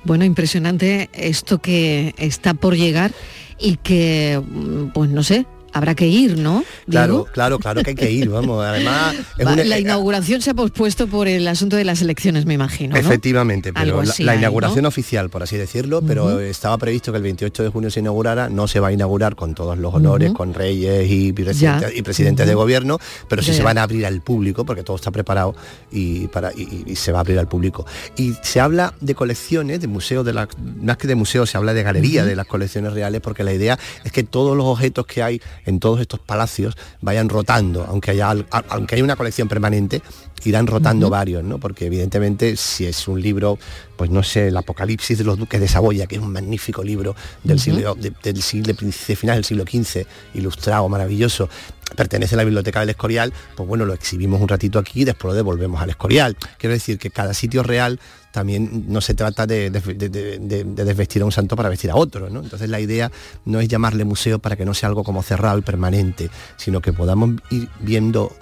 [0.04, 3.12] Bueno, impresionante esto que está por llegar
[3.60, 5.46] y que, mm, pues no sé,
[5.76, 6.64] habrá que ir, ¿no?
[6.90, 8.64] Claro, claro, claro que hay que ir, vamos.
[8.64, 12.96] Además, la inauguración se ha pospuesto por el asunto de las elecciones, me imagino.
[12.96, 17.70] Efectivamente, pero la, inauguración oficial, por así decirlo, pero estaba previsto que el 28 de
[17.70, 21.34] junio se inaugurara, no se va a inaugurar con todos los honores, con reyes y,
[21.34, 22.98] presidentes, de gobierno,
[23.28, 25.56] pero sí se van a abrir al público, porque todo está preparado
[25.92, 27.86] y, para, y, se va a abrir al público.
[28.16, 30.48] Y se habla de colecciones, de museos, de la,
[30.82, 33.78] más que de museos, se habla de galería de las colecciones reales, porque la idea
[34.06, 38.34] es que todos los objetos que hay en todos estos palacios vayan rotando, aunque haya,
[38.70, 40.02] aunque haya una colección permanente,
[40.44, 41.60] irán rotando varios, ¿no?
[41.60, 43.58] Porque evidentemente si es un libro,
[43.98, 47.16] pues no sé, el Apocalipsis de los Duques de Saboya, que es un magnífico libro
[47.44, 50.06] del siglo, del siglo, de final del siglo XV,
[50.36, 51.50] ilustrado, maravilloso,
[51.96, 55.32] pertenece a la biblioteca del Escorial, pues bueno, lo exhibimos un ratito aquí y después
[55.32, 56.38] lo devolvemos al Escorial.
[56.58, 58.00] Quiero decir que cada sitio real
[58.36, 62.30] también no se trata de, desvestir a un santo para vestir a otro.
[62.30, 62.42] ¿no?
[62.42, 63.10] Entonces la idea
[63.46, 66.92] no es llamarle museo para que no sea algo como cerrado y permanente, sino que
[66.92, 68.36] podamos ir viendo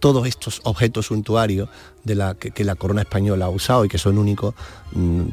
[0.00, 1.68] todos estos objetos suntuarios
[2.04, 4.54] de la, que, la corona española ha usado y que son únicos,
[4.92, 5.24] mm,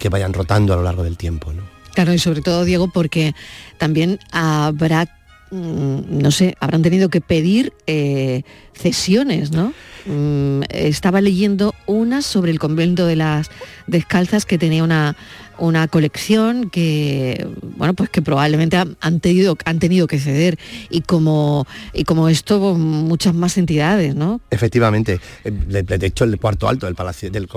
[0.00, 1.52] que vayan rotando a lo largo del tiempo.
[1.52, 1.62] ¿no?
[1.94, 3.36] Claro, y sobre todo, Diego, porque
[3.78, 5.06] también habrá
[5.54, 8.42] no sé, habrán tenido que pedir eh,
[8.74, 9.72] cesiones, ¿no?
[10.06, 13.50] Mm, estaba leyendo una sobre el convento de las
[13.86, 15.16] descalzas que tenía una,
[15.58, 17.46] una colección que
[17.76, 20.58] bueno pues que probablemente han, tenido han tenido que ceder.
[20.90, 25.20] Y como y como esto pues, muchas más entidades no efectivamente.
[25.44, 27.48] Eh, de hecho el cuarto alto del palacio del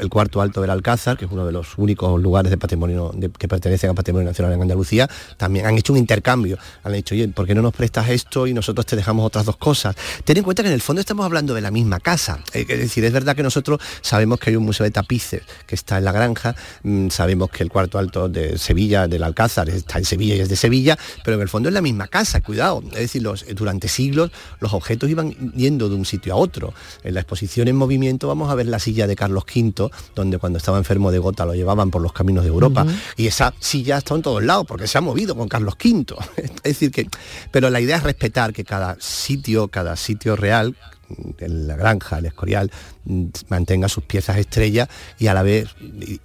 [0.00, 3.48] el cuarto alto del alcázar que es uno de los únicos lugares de patrimonio que
[3.48, 6.58] pertenecen al patrimonio nacional en Andalucía también han hecho un intercambio.
[6.82, 9.56] Han dicho oye ¿por qué no nos prestas esto y nosotros te dejamos otras dos
[9.56, 12.40] cosas ten en cuenta que en el fondo estamos hablando de la misma casa.
[12.52, 15.74] Eh, es decir es verdad que nosotros sabemos que hay un museo de tapices que
[15.74, 17.08] está en la granja mm,
[17.44, 20.56] sabemos que el cuarto alto de Sevilla, del Alcázar, está en Sevilla y es de
[20.56, 22.82] Sevilla, pero en el fondo es la misma casa, cuidado.
[22.92, 24.30] Es decir, los, durante siglos
[24.60, 26.72] los objetos iban yendo de un sitio a otro.
[27.02, 30.58] En la exposición en movimiento vamos a ver la silla de Carlos V, donde cuando
[30.58, 32.86] estaba enfermo de gota lo llevaban por los caminos de Europa.
[33.16, 36.14] Y esa silla está en todos lados, porque se ha movido con Carlos V.
[36.36, 37.08] es decir, que.
[37.50, 40.76] Pero la idea es respetar que cada sitio, cada sitio real,
[41.38, 42.70] en la granja, el escorial,
[43.48, 44.88] mantenga sus piezas estrellas
[45.18, 45.68] y a la vez,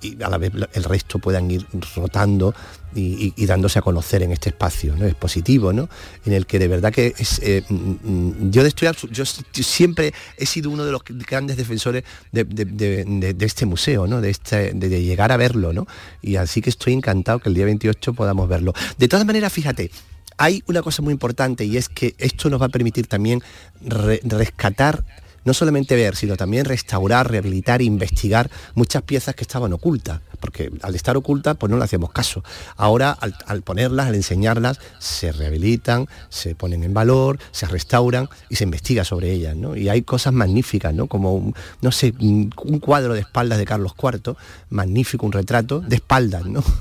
[0.02, 1.66] y, a la vez el resto puedan ir
[1.96, 2.54] rotando
[2.96, 5.06] y, dándose a conocer en este espacio ¿no?
[5.06, 5.90] expositivo, ¿no?
[6.26, 10.46] en el que de verdad que es, eh, mm, mm, yo, estoy, yo siempre he
[10.46, 14.22] sido uno de los grandes defensores de, este museo, ¿no?
[14.22, 15.88] de, este, de, llegar a verlo, ¿no?
[16.22, 18.74] y así que estoy encantado que el día 28 podamos verlo.
[18.98, 19.92] De todas maneras, fíjate,
[20.40, 23.44] hay una cosa muy importante y es que esto nos va a permitir también
[23.82, 25.04] rescatar
[25.46, 30.96] no solamente ver, sino también restaurar, rehabilitar, investigar muchas piezas que estaban ocultas, porque al
[30.96, 32.44] estar ocultas pues no le hacemos caso.
[32.78, 38.64] Ahora al, ponerlas, al enseñarlas, se rehabilitan, se ponen en valor, se restauran y se
[38.64, 39.56] investiga sobre ellas.
[39.76, 41.08] Y hay cosas magníficas, ¿no?
[41.08, 44.36] Como, no sé, un cuadro de espaldas de Carlos IV,
[44.70, 46.64] magnífico, un retrato de espaldas, ¿no?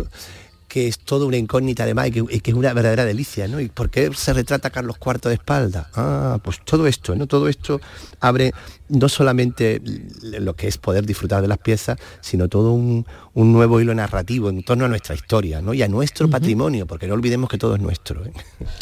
[0.68, 3.58] que es toda una incógnita además y que, que, es una verdadera delicia, ¿no?
[3.58, 5.88] ¿Y por qué se retrata Carlos IV de espalda?
[5.94, 7.26] Ah, pues todo esto, ¿no?
[7.26, 7.80] Todo esto
[8.20, 8.52] abre
[8.88, 9.80] no solamente
[10.22, 14.62] lo que es poder disfrutar de las piezas, sino todo un, nuevo hilo narrativo en
[14.62, 15.72] torno a nuestra historia, ¿no?
[15.72, 18.24] Y a nuestro patrimonio, porque no olvidemos que todo es nuestro.
[18.24, 18.32] ¿eh?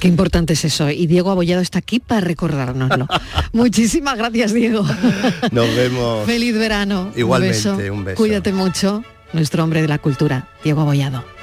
[0.01, 0.89] Qué importante es eso.
[0.91, 3.07] Y Diego Abollado está aquí para recordárnoslo.
[3.53, 4.83] Muchísimas gracias, Diego.
[5.53, 6.25] Nos vemos.
[6.27, 7.13] Feliz verano.
[7.15, 7.95] Igualmente, un beso.
[7.95, 8.17] Un beso.
[8.17, 9.05] Cuídate mucho.
[9.33, 11.36] Nuestro hombre de la cultura, Diego Abollado.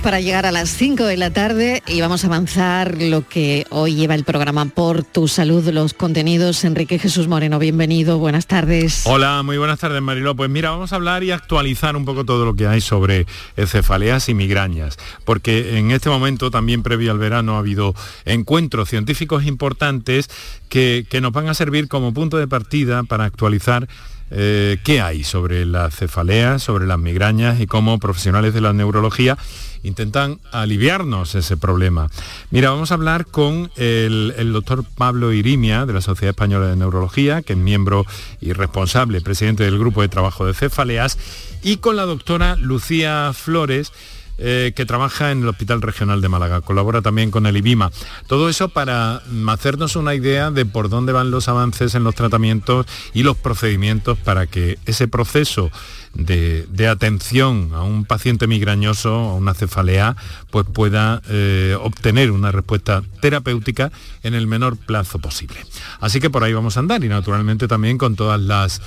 [0.00, 3.94] Para llegar a las 5 de la tarde y vamos a avanzar lo que hoy
[3.94, 6.64] lleva el programa Por tu Salud, los contenidos.
[6.64, 9.02] Enrique Jesús Moreno, bienvenido, buenas tardes.
[9.06, 10.36] Hola, muy buenas tardes Mariló.
[10.36, 13.26] Pues mira, vamos a hablar y actualizar un poco todo lo que hay sobre
[13.56, 17.94] cefaleas y migrañas, porque en este momento, también previo al verano, ha habido
[18.24, 20.28] encuentros científicos importantes
[20.68, 23.88] que, que nos van a servir como punto de partida para actualizar
[24.30, 29.38] eh, qué hay sobre la cefalea, sobre las migrañas y cómo profesionales de la neurología
[29.82, 32.08] intentan aliviarnos ese problema.
[32.50, 37.42] Mira, vamos a hablar con el, doctor Pablo Irimia de la Sociedad Española de Neurología,
[37.42, 38.04] que es miembro
[38.40, 41.18] y responsable, presidente del Grupo de Trabajo de Cefaleas,
[41.62, 43.92] y con la doctora Lucía Flores,
[44.38, 47.90] eh, que trabaja en el Hospital Regional de Málaga, colabora también con el IBIMA.
[48.26, 52.86] Todo eso para hacernos una idea de por dónde van los avances en los tratamientos
[53.12, 55.70] y los procedimientos para que ese proceso
[56.14, 60.16] de, atención a un paciente migrañoso, a una cefalea,
[60.50, 65.64] pues pueda eh, obtener una respuesta terapéutica en el menor plazo posible.
[66.00, 68.80] Así que por ahí vamos a andar y naturalmente también con todas las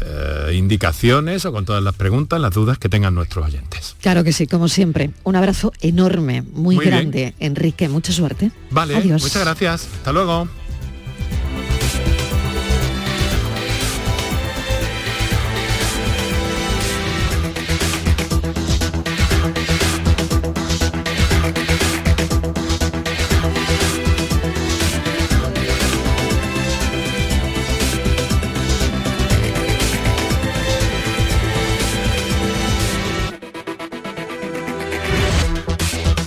[0.00, 3.96] eh, indicaciones o con todas las preguntas, las dudas que tengan nuestros oyentes.
[4.00, 5.10] Claro que sí, como siempre.
[5.24, 7.88] Un abrazo enorme, muy, grande, Enrique.
[7.88, 8.50] Mucha suerte.
[8.70, 9.22] Vale, Adiós.
[9.22, 9.88] muchas gracias.
[9.98, 10.48] Hasta luego.